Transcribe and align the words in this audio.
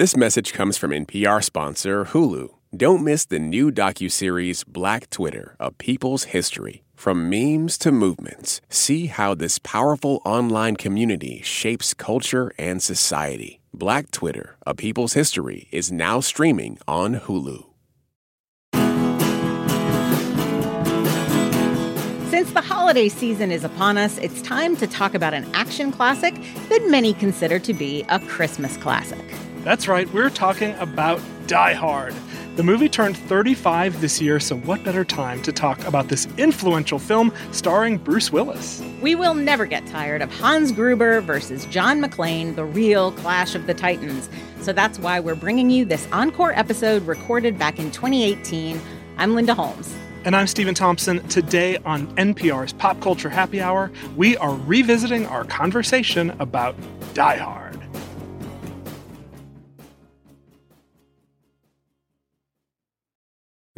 This 0.00 0.16
message 0.16 0.54
comes 0.54 0.78
from 0.78 0.92
NPR 0.92 1.44
sponsor 1.44 2.06
Hulu. 2.06 2.48
Don't 2.74 3.04
miss 3.04 3.26
the 3.26 3.38
new 3.38 3.70
docuseries 3.70 4.66
Black 4.66 5.10
Twitter, 5.10 5.56
A 5.60 5.72
People's 5.72 6.24
History. 6.32 6.84
From 6.94 7.28
memes 7.28 7.76
to 7.76 7.92
movements, 7.92 8.62
see 8.70 9.08
how 9.08 9.34
this 9.34 9.58
powerful 9.58 10.22
online 10.24 10.76
community 10.76 11.42
shapes 11.42 11.92
culture 11.92 12.50
and 12.56 12.82
society. 12.82 13.60
Black 13.74 14.10
Twitter, 14.10 14.56
A 14.66 14.74
People's 14.74 15.12
History 15.12 15.68
is 15.70 15.92
now 15.92 16.20
streaming 16.20 16.78
on 16.88 17.16
Hulu. 17.16 17.66
Since 22.30 22.52
the 22.52 22.62
holiday 22.62 23.10
season 23.10 23.52
is 23.52 23.64
upon 23.64 23.98
us, 23.98 24.16
it's 24.16 24.40
time 24.40 24.78
to 24.78 24.86
talk 24.86 25.12
about 25.12 25.34
an 25.34 25.46
action 25.52 25.92
classic 25.92 26.34
that 26.70 26.88
many 26.88 27.12
consider 27.12 27.58
to 27.58 27.74
be 27.74 28.02
a 28.08 28.18
Christmas 28.18 28.78
classic. 28.78 29.22
That's 29.62 29.86
right, 29.86 30.10
we're 30.14 30.30
talking 30.30 30.74
about 30.76 31.20
Die 31.46 31.74
Hard. 31.74 32.14
The 32.56 32.62
movie 32.62 32.88
turned 32.88 33.16
35 33.16 34.00
this 34.00 34.18
year, 34.18 34.40
so 34.40 34.56
what 34.56 34.82
better 34.84 35.04
time 35.04 35.42
to 35.42 35.52
talk 35.52 35.84
about 35.84 36.08
this 36.08 36.26
influential 36.38 36.98
film 36.98 37.30
starring 37.52 37.98
Bruce 37.98 38.32
Willis? 38.32 38.82
We 39.02 39.14
will 39.14 39.34
never 39.34 39.66
get 39.66 39.86
tired 39.86 40.22
of 40.22 40.32
Hans 40.32 40.72
Gruber 40.72 41.20
versus 41.20 41.66
John 41.66 42.00
McClane, 42.00 42.56
the 42.56 42.64
real 42.64 43.12
clash 43.12 43.54
of 43.54 43.66
the 43.66 43.74
titans. 43.74 44.30
So 44.62 44.72
that's 44.72 44.98
why 44.98 45.20
we're 45.20 45.34
bringing 45.34 45.68
you 45.68 45.84
this 45.84 46.08
encore 46.10 46.52
episode 46.52 47.06
recorded 47.06 47.58
back 47.58 47.78
in 47.78 47.90
2018. 47.90 48.80
I'm 49.18 49.34
Linda 49.34 49.54
Holmes. 49.54 49.94
And 50.24 50.34
I'm 50.34 50.46
Stephen 50.46 50.74
Thompson. 50.74 51.26
Today 51.28 51.76
on 51.84 52.06
NPR's 52.16 52.72
Pop 52.72 52.98
Culture 53.02 53.28
Happy 53.28 53.60
Hour, 53.60 53.90
we 54.16 54.38
are 54.38 54.54
revisiting 54.54 55.26
our 55.26 55.44
conversation 55.44 56.30
about 56.40 56.76
Die 57.12 57.36
Hard. 57.36 57.69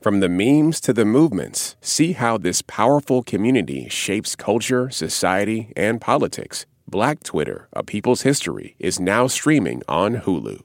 From 0.00 0.20
the 0.20 0.30
memes 0.30 0.80
to 0.80 0.94
the 0.94 1.04
movements, 1.04 1.76
see 1.82 2.12
how 2.12 2.38
this 2.38 2.62
powerful 2.62 3.22
community 3.22 3.86
shapes 3.90 4.34
culture, 4.34 4.88
society, 4.88 5.74
and 5.76 6.00
politics. 6.00 6.64
Black 6.88 7.22
Twitter, 7.22 7.68
A 7.74 7.82
People's 7.82 8.22
History, 8.22 8.76
is 8.78 8.98
now 8.98 9.26
streaming 9.26 9.82
on 9.88 10.22
Hulu. 10.22 10.62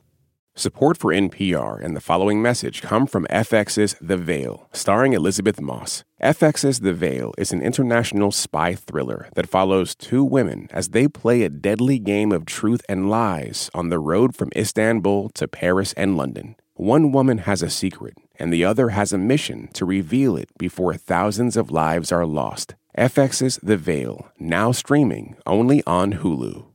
Support 0.55 0.97
for 0.97 1.11
NPR 1.11 1.83
and 1.83 1.97
the 1.97 2.02
following 2.02 2.42
message 2.42 2.81
come 2.81 3.05
from 3.05 3.27
FX's 3.30 3.97
The 4.00 4.16
Veil, 4.16 4.69
starring 4.72 5.11
Elisabeth 5.11 5.59
Moss. 5.59 6.05
FX's 6.23 6.80
The 6.80 6.94
Veil 6.94 7.33
is 7.38 7.52
an 7.52 7.61
international 7.61 8.31
spy 8.31 8.73
thriller 8.73 9.27
that 9.36 9.49
follows 9.49 9.95
two 9.95 10.23
women 10.23 10.70
as 10.72 10.92
they 10.92 11.09
play 11.09 11.44
a 11.44 11.49
deadly 11.49 11.99
game 11.99 12.31
of 12.31 12.45
truth 12.45 12.81
and 12.88 13.09
lies 13.09 13.70
on 13.73 13.89
the 13.89 13.99
road 13.99 14.33
from 14.33 14.49
Istanbul 14.55 15.27
to 15.33 15.45
Paris 15.49 15.92
and 15.97 16.16
London. 16.16 16.55
One 16.75 17.11
woman 17.11 17.39
has 17.39 17.61
a 17.61 17.70
secret, 17.70 18.16
and 18.39 18.52
the 18.52 18.64
other 18.64 18.89
has 18.89 19.14
a 19.14 19.17
mission 19.17 19.69
to 19.73 19.86
reveal 19.86 20.36
it 20.38 20.50
before 20.58 20.94
thousands 20.95 21.58
of 21.58 21.72
lives 21.72 22.11
are 22.11 22.25
lost. 22.25 22.75
FX's 22.97 23.59
The 23.61 23.77
Veil, 23.77 24.31
now 24.39 24.72
streaming 24.72 25.36
only 25.45 25.83
on 25.86 26.14
Hulu. 26.14 26.66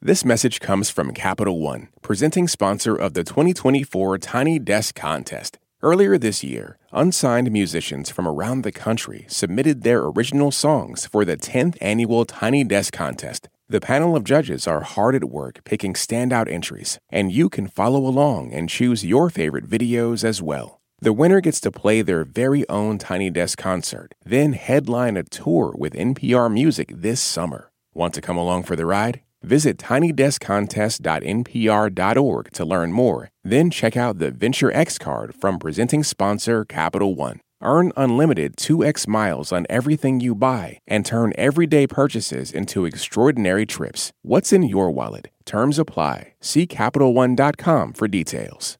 This 0.00 0.24
message 0.24 0.60
comes 0.60 0.90
from 0.90 1.12
Capital 1.12 1.60
One, 1.60 1.88
presenting 2.02 2.46
sponsor 2.46 2.94
of 2.94 3.14
the 3.14 3.24
2024 3.24 4.18
Tiny 4.18 4.60
Desk 4.60 4.94
Contest. 4.94 5.58
Earlier 5.82 6.18
this 6.18 6.44
year, 6.44 6.78
unsigned 6.92 7.50
musicians 7.50 8.08
from 8.08 8.26
around 8.26 8.62
the 8.62 8.72
country 8.72 9.26
submitted 9.28 9.82
their 9.82 10.04
original 10.04 10.50
songs 10.50 11.06
for 11.06 11.24
the 11.24 11.36
10th 11.36 11.76
annual 11.80 12.24
Tiny 12.24 12.62
Desk 12.62 12.92
Contest. 12.92 13.48
The 13.68 13.80
panel 13.80 14.16
of 14.16 14.24
judges 14.24 14.66
are 14.66 14.80
hard 14.80 15.14
at 15.14 15.24
work 15.24 15.62
picking 15.64 15.94
standout 15.94 16.50
entries, 16.50 16.98
and 17.10 17.30
you 17.30 17.48
can 17.48 17.66
follow 17.66 18.06
along 18.06 18.52
and 18.52 18.68
choose 18.68 19.04
your 19.04 19.30
favorite 19.30 19.68
videos 19.68 20.24
as 20.24 20.40
well. 20.40 20.77
The 21.00 21.12
winner 21.12 21.40
gets 21.40 21.60
to 21.60 21.70
play 21.70 22.02
their 22.02 22.24
very 22.24 22.68
own 22.68 22.98
Tiny 22.98 23.30
Desk 23.30 23.56
concert, 23.56 24.16
then 24.24 24.54
headline 24.54 25.16
a 25.16 25.22
tour 25.22 25.72
with 25.78 25.94
NPR 25.94 26.52
Music 26.52 26.90
this 26.92 27.20
summer. 27.20 27.70
Want 27.94 28.14
to 28.14 28.20
come 28.20 28.36
along 28.36 28.64
for 28.64 28.74
the 28.74 28.84
ride? 28.84 29.20
Visit 29.40 29.78
tinydeskcontest.npr.org 29.78 32.52
to 32.52 32.64
learn 32.64 32.92
more. 32.92 33.30
Then 33.44 33.70
check 33.70 33.96
out 33.96 34.18
the 34.18 34.32
Venture 34.32 34.72
X 34.72 34.98
card 34.98 35.36
from 35.36 35.60
presenting 35.60 36.02
sponsor 36.02 36.64
Capital 36.64 37.14
One. 37.14 37.38
Earn 37.62 37.92
unlimited 37.96 38.56
2x 38.56 39.06
miles 39.06 39.52
on 39.52 39.66
everything 39.68 40.18
you 40.20 40.34
buy 40.34 40.78
and 40.86 41.04
turn 41.04 41.34
everyday 41.36 41.86
purchases 41.86 42.52
into 42.52 42.84
extraordinary 42.84 43.66
trips. 43.66 44.12
What's 44.22 44.52
in 44.52 44.64
your 44.64 44.90
wallet? 44.90 45.28
Terms 45.44 45.78
apply. 45.78 46.34
See 46.40 46.66
CapitalOne.com 46.66 47.92
for 47.94 48.08
details. 48.08 48.77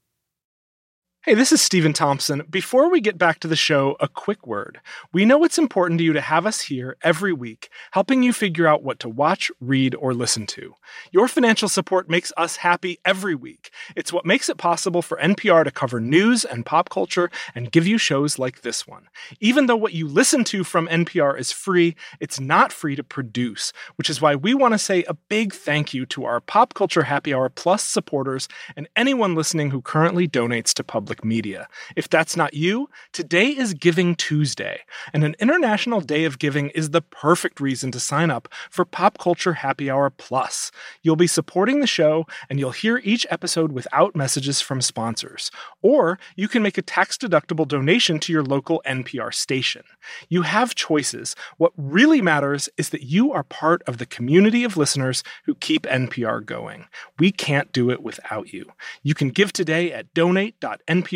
Hey, 1.28 1.34
this 1.34 1.52
is 1.52 1.60
Stephen 1.60 1.92
Thompson. 1.92 2.42
Before 2.48 2.90
we 2.90 3.02
get 3.02 3.18
back 3.18 3.38
to 3.40 3.48
the 3.48 3.54
show, 3.54 3.98
a 4.00 4.08
quick 4.08 4.46
word. 4.46 4.80
We 5.12 5.26
know 5.26 5.44
it's 5.44 5.58
important 5.58 5.98
to 5.98 6.04
you 6.04 6.14
to 6.14 6.22
have 6.22 6.46
us 6.46 6.62
here 6.62 6.96
every 7.02 7.34
week, 7.34 7.68
helping 7.90 8.22
you 8.22 8.32
figure 8.32 8.66
out 8.66 8.82
what 8.82 8.98
to 9.00 9.10
watch, 9.10 9.50
read, 9.60 9.94
or 9.94 10.14
listen 10.14 10.46
to. 10.46 10.72
Your 11.10 11.28
financial 11.28 11.68
support 11.68 12.08
makes 12.08 12.32
us 12.38 12.56
happy 12.56 12.98
every 13.04 13.34
week. 13.34 13.70
It's 13.94 14.10
what 14.10 14.24
makes 14.24 14.48
it 14.48 14.56
possible 14.56 15.02
for 15.02 15.18
NPR 15.18 15.64
to 15.64 15.70
cover 15.70 16.00
news 16.00 16.46
and 16.46 16.64
pop 16.64 16.88
culture 16.88 17.30
and 17.54 17.70
give 17.70 17.86
you 17.86 17.98
shows 17.98 18.38
like 18.38 18.62
this 18.62 18.86
one. 18.86 19.06
Even 19.38 19.66
though 19.66 19.76
what 19.76 19.92
you 19.92 20.08
listen 20.08 20.44
to 20.44 20.64
from 20.64 20.88
NPR 20.88 21.38
is 21.38 21.52
free, 21.52 21.94
it's 22.20 22.40
not 22.40 22.72
free 22.72 22.96
to 22.96 23.04
produce, 23.04 23.74
which 23.96 24.08
is 24.08 24.22
why 24.22 24.34
we 24.34 24.54
want 24.54 24.72
to 24.72 24.78
say 24.78 25.04
a 25.04 25.12
big 25.12 25.52
thank 25.52 25.92
you 25.92 26.06
to 26.06 26.24
our 26.24 26.40
Pop 26.40 26.72
Culture 26.72 27.02
Happy 27.02 27.34
Hour 27.34 27.50
Plus 27.50 27.84
supporters 27.84 28.48
and 28.76 28.88
anyone 28.96 29.34
listening 29.34 29.72
who 29.72 29.82
currently 29.82 30.26
donates 30.26 30.72
to 30.72 30.82
public 30.82 31.17
media. 31.24 31.68
If 31.96 32.08
that's 32.08 32.36
not 32.36 32.54
you, 32.54 32.88
today 33.12 33.48
is 33.48 33.74
Giving 33.74 34.14
Tuesday, 34.14 34.80
and 35.12 35.24
an 35.24 35.36
International 35.40 36.00
Day 36.00 36.24
of 36.24 36.38
Giving 36.38 36.70
is 36.70 36.90
the 36.90 37.02
perfect 37.02 37.60
reason 37.60 37.90
to 37.92 38.00
sign 38.00 38.30
up 38.30 38.48
for 38.70 38.84
Pop 38.84 39.18
Culture 39.18 39.54
Happy 39.54 39.90
Hour 39.90 40.10
Plus. 40.10 40.70
You'll 41.02 41.16
be 41.16 41.26
supporting 41.26 41.80
the 41.80 41.86
show, 41.86 42.26
and 42.48 42.58
you'll 42.58 42.70
hear 42.70 43.00
each 43.04 43.26
episode 43.30 43.72
without 43.72 44.16
messages 44.16 44.60
from 44.60 44.80
sponsors. 44.80 45.50
Or 45.82 46.18
you 46.36 46.48
can 46.48 46.62
make 46.62 46.78
a 46.78 46.82
tax 46.82 47.16
deductible 47.16 47.66
donation 47.66 48.18
to 48.20 48.32
your 48.32 48.42
local 48.42 48.82
NPR 48.86 49.32
station. 49.34 49.82
You 50.28 50.42
have 50.42 50.74
choices. 50.74 51.34
What 51.56 51.72
really 51.76 52.20
matters 52.20 52.68
is 52.76 52.90
that 52.90 53.02
you 53.02 53.32
are 53.32 53.42
part 53.42 53.82
of 53.86 53.98
the 53.98 54.06
community 54.06 54.64
of 54.64 54.76
listeners 54.76 55.22
who 55.44 55.54
keep 55.54 55.82
NPR 55.82 56.44
going. 56.44 56.86
We 57.18 57.32
can't 57.32 57.72
do 57.72 57.90
it 57.90 58.02
without 58.02 58.52
you. 58.52 58.66
You 59.02 59.14
can 59.14 59.30
give 59.30 59.52
today 59.52 59.92
at 59.92 60.12
donate.npr.org 60.14 61.07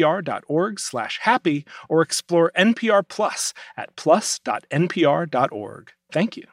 slash 0.78 1.19
happy 1.22 1.64
or 1.88 2.03
explore 2.03 2.53
NPR 2.56 3.06
Plus 3.06 3.54
at 3.76 3.94
plus.npr.org. 3.97 5.92
Thank 6.10 6.36
you. 6.36 6.44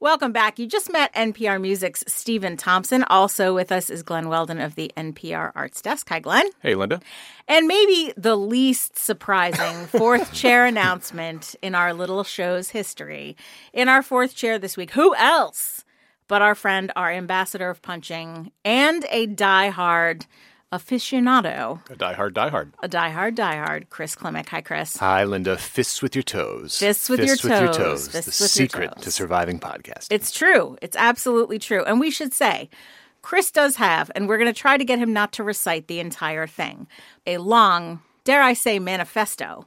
Welcome 0.00 0.32
back. 0.32 0.58
You 0.58 0.66
just 0.66 0.90
met 0.92 1.14
NPR 1.14 1.60
Music's 1.60 2.02
Stephen 2.08 2.56
Thompson. 2.56 3.04
Also 3.04 3.54
with 3.54 3.70
us 3.70 3.88
is 3.88 4.02
Glenn 4.02 4.28
Weldon 4.28 4.60
of 4.60 4.74
the 4.74 4.90
NPR 4.96 5.52
Arts 5.54 5.80
Desk. 5.80 6.08
Hi, 6.08 6.18
Glenn. 6.18 6.46
Hey, 6.60 6.74
Linda. 6.74 7.00
And 7.46 7.68
maybe 7.68 8.12
the 8.16 8.34
least 8.34 8.98
surprising 8.98 9.86
fourth 9.86 10.32
chair 10.32 10.66
announcement 10.66 11.54
in 11.62 11.76
our 11.76 11.94
little 11.94 12.24
show's 12.24 12.70
history. 12.70 13.36
In 13.72 13.88
our 13.88 14.02
fourth 14.02 14.34
chair 14.34 14.58
this 14.58 14.76
week, 14.76 14.90
who 14.90 15.14
else 15.14 15.84
but 16.32 16.40
our 16.40 16.54
friend, 16.54 16.90
our 16.96 17.10
ambassador 17.10 17.68
of 17.68 17.82
punching, 17.82 18.50
and 18.64 19.04
a 19.10 19.26
die-hard 19.26 20.24
aficionado, 20.72 21.80
A 21.90 21.94
diehard, 21.96 22.32
diehard. 22.32 22.72
a 22.82 22.88
die-hard, 22.88 23.34
die-hard, 23.34 23.90
Chris 23.90 24.16
Klimek. 24.16 24.48
Hi, 24.48 24.60
Chris. 24.62 24.96
Hi, 24.96 25.24
Linda. 25.24 25.56
Fists 25.56 26.00
with 26.02 26.16
your 26.16 26.22
toes. 26.22 26.78
Fists 26.78 27.08
with 27.08 27.20
your 27.20 27.36
toes. 27.36 28.08
the 28.08 28.22
Fists 28.22 28.40
with 28.40 28.40
your 28.40 28.48
secret 28.48 28.92
toes. 28.96 29.04
to 29.04 29.10
surviving 29.10 29.58
podcast. 29.60 30.06
It's 30.10 30.30
true. 30.32 30.76
It's 30.82 30.96
absolutely 30.96 31.58
true. 31.58 31.84
And 31.84 32.00
we 32.00 32.10
should 32.10 32.32
say, 32.32 32.70
Chris 33.20 33.50
does 33.50 33.76
have, 33.76 34.10
and 34.14 34.28
we're 34.28 34.38
going 34.38 34.52
to 34.52 34.58
try 34.58 34.76
to 34.76 34.84
get 34.84 34.98
him 34.98 35.12
not 35.12 35.32
to 35.32 35.44
recite 35.44 35.86
the 35.86 36.00
entire 36.00 36.46
thing, 36.46 36.86
a 37.26 37.38
long, 37.38 38.00
dare 38.24 38.42
I 38.42 38.54
say, 38.54 38.78
manifesto 38.78 39.66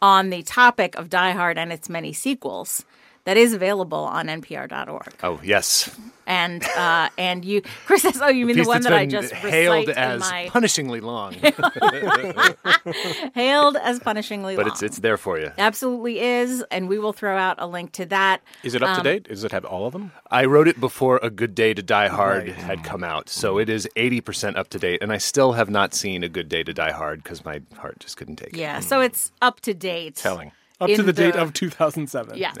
on 0.00 0.30
the 0.30 0.42
topic 0.42 0.94
of 0.96 1.10
Die 1.10 1.30
Hard 1.32 1.58
and 1.58 1.72
its 1.72 1.88
many 1.88 2.12
sequels 2.12 2.84
that 3.24 3.36
is 3.36 3.52
available 3.54 3.98
on 4.04 4.26
npr.org. 4.26 5.14
Oh 5.22 5.40
yes, 5.42 5.90
And 6.26 6.62
uh, 6.76 7.08
and 7.18 7.44
you, 7.44 7.62
Chris 7.86 8.02
says, 8.02 8.20
"Oh, 8.22 8.28
you 8.28 8.46
mean 8.46 8.56
the 8.56 8.62
Piece 8.62 8.68
one 8.68 8.82
that's 8.82 8.90
that 8.90 8.98
I 8.98 9.06
just 9.06 9.32
hailed 9.32 9.88
recite 9.88 9.96
in 9.96 10.02
as 10.12 10.20
my 10.20 10.48
punishingly 10.52 11.00
long, 11.02 11.34
hailed 13.34 13.76
as 13.76 14.00
punishingly 14.00 14.56
but 14.56 14.56
long." 14.56 14.64
But 14.64 14.66
it's 14.68 14.82
it's 14.82 14.98
there 14.98 15.16
for 15.16 15.38
you. 15.38 15.52
absolutely 15.58 16.20
is, 16.20 16.64
and 16.70 16.88
we 16.88 16.98
will 16.98 17.12
throw 17.12 17.36
out 17.36 17.56
a 17.58 17.66
link 17.66 17.92
to 17.92 18.06
that. 18.06 18.42
Is 18.62 18.74
it 18.74 18.82
up 18.82 18.94
to 18.96 19.00
Um, 19.00 19.04
date? 19.04 19.24
Does 19.24 19.44
it 19.44 19.52
have 19.52 19.64
all 19.64 19.86
of 19.86 19.92
them? 19.92 20.12
I 20.30 20.44
wrote 20.44 20.68
it 20.68 20.80
before 20.80 21.18
A 21.22 21.30
Good 21.30 21.54
Day 21.54 21.74
to 21.74 21.82
Die 21.82 22.08
Hard 22.08 22.44
Right. 22.48 22.54
had 22.54 22.84
come 22.84 23.04
out, 23.04 23.28
so 23.28 23.58
it 23.58 23.68
is 23.68 23.88
eighty 23.96 24.20
percent 24.20 24.56
up 24.56 24.68
to 24.70 24.78
date, 24.78 25.02
and 25.02 25.12
I 25.12 25.18
still 25.18 25.52
have 25.52 25.70
not 25.70 25.94
seen 25.94 26.22
A 26.22 26.28
Good 26.28 26.48
Day 26.48 26.62
to 26.62 26.72
Die 26.72 26.92
Hard 26.92 27.22
because 27.22 27.44
my 27.44 27.60
heart 27.78 27.98
just 28.00 28.16
couldn't 28.16 28.36
take 28.36 28.50
it. 28.54 28.58
Yeah, 28.58 28.80
so 28.80 29.00
it's 29.00 29.32
up 29.42 29.60
to 29.60 29.74
date. 29.74 30.16
Telling. 30.16 30.52
Up 30.80 30.88
to 30.88 30.94
in 30.94 31.06
the 31.06 31.12
date 31.12 31.36
of 31.36 31.52
2007. 31.52 32.36
Yeah. 32.36 32.52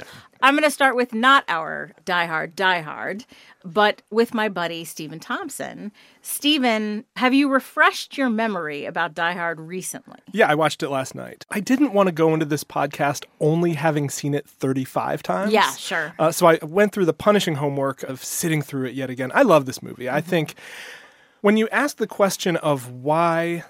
I'm 0.44 0.52
going 0.52 0.64
to 0.64 0.70
start 0.70 0.94
with 0.94 1.14
not 1.14 1.42
our 1.48 1.92
Die 2.04 2.26
Hard, 2.26 2.54
Die 2.54 2.80
Hard, 2.82 3.24
but 3.64 4.02
with 4.10 4.34
my 4.34 4.50
buddy, 4.50 4.84
Stephen 4.84 5.18
Thompson. 5.18 5.90
Stephen, 6.20 7.06
have 7.16 7.32
you 7.32 7.48
refreshed 7.48 8.18
your 8.18 8.28
memory 8.28 8.84
about 8.84 9.14
Die 9.14 9.32
Hard 9.32 9.58
recently? 9.58 10.18
Yeah, 10.32 10.46
I 10.50 10.54
watched 10.54 10.82
it 10.82 10.90
last 10.90 11.14
night. 11.14 11.46
I 11.50 11.60
didn't 11.60 11.94
want 11.94 12.08
to 12.08 12.12
go 12.12 12.34
into 12.34 12.44
this 12.44 12.62
podcast 12.62 13.24
only 13.40 13.72
having 13.72 14.10
seen 14.10 14.34
it 14.34 14.46
35 14.46 15.22
times. 15.22 15.50
Yeah, 15.50 15.70
sure. 15.70 16.14
Uh, 16.18 16.30
so 16.30 16.46
I 16.46 16.58
went 16.60 16.92
through 16.92 17.06
the 17.06 17.14
punishing 17.14 17.54
homework 17.54 18.02
of 18.02 18.22
sitting 18.22 18.60
through 18.60 18.88
it 18.88 18.94
yet 18.94 19.08
again. 19.08 19.32
I 19.34 19.44
love 19.44 19.64
this 19.64 19.82
movie. 19.82 20.04
Mm-hmm. 20.04 20.16
I 20.16 20.20
think 20.20 20.56
when 21.40 21.56
you 21.56 21.70
ask 21.70 21.96
the 21.96 22.06
question 22.06 22.56
of 22.56 22.90
why 22.90 23.64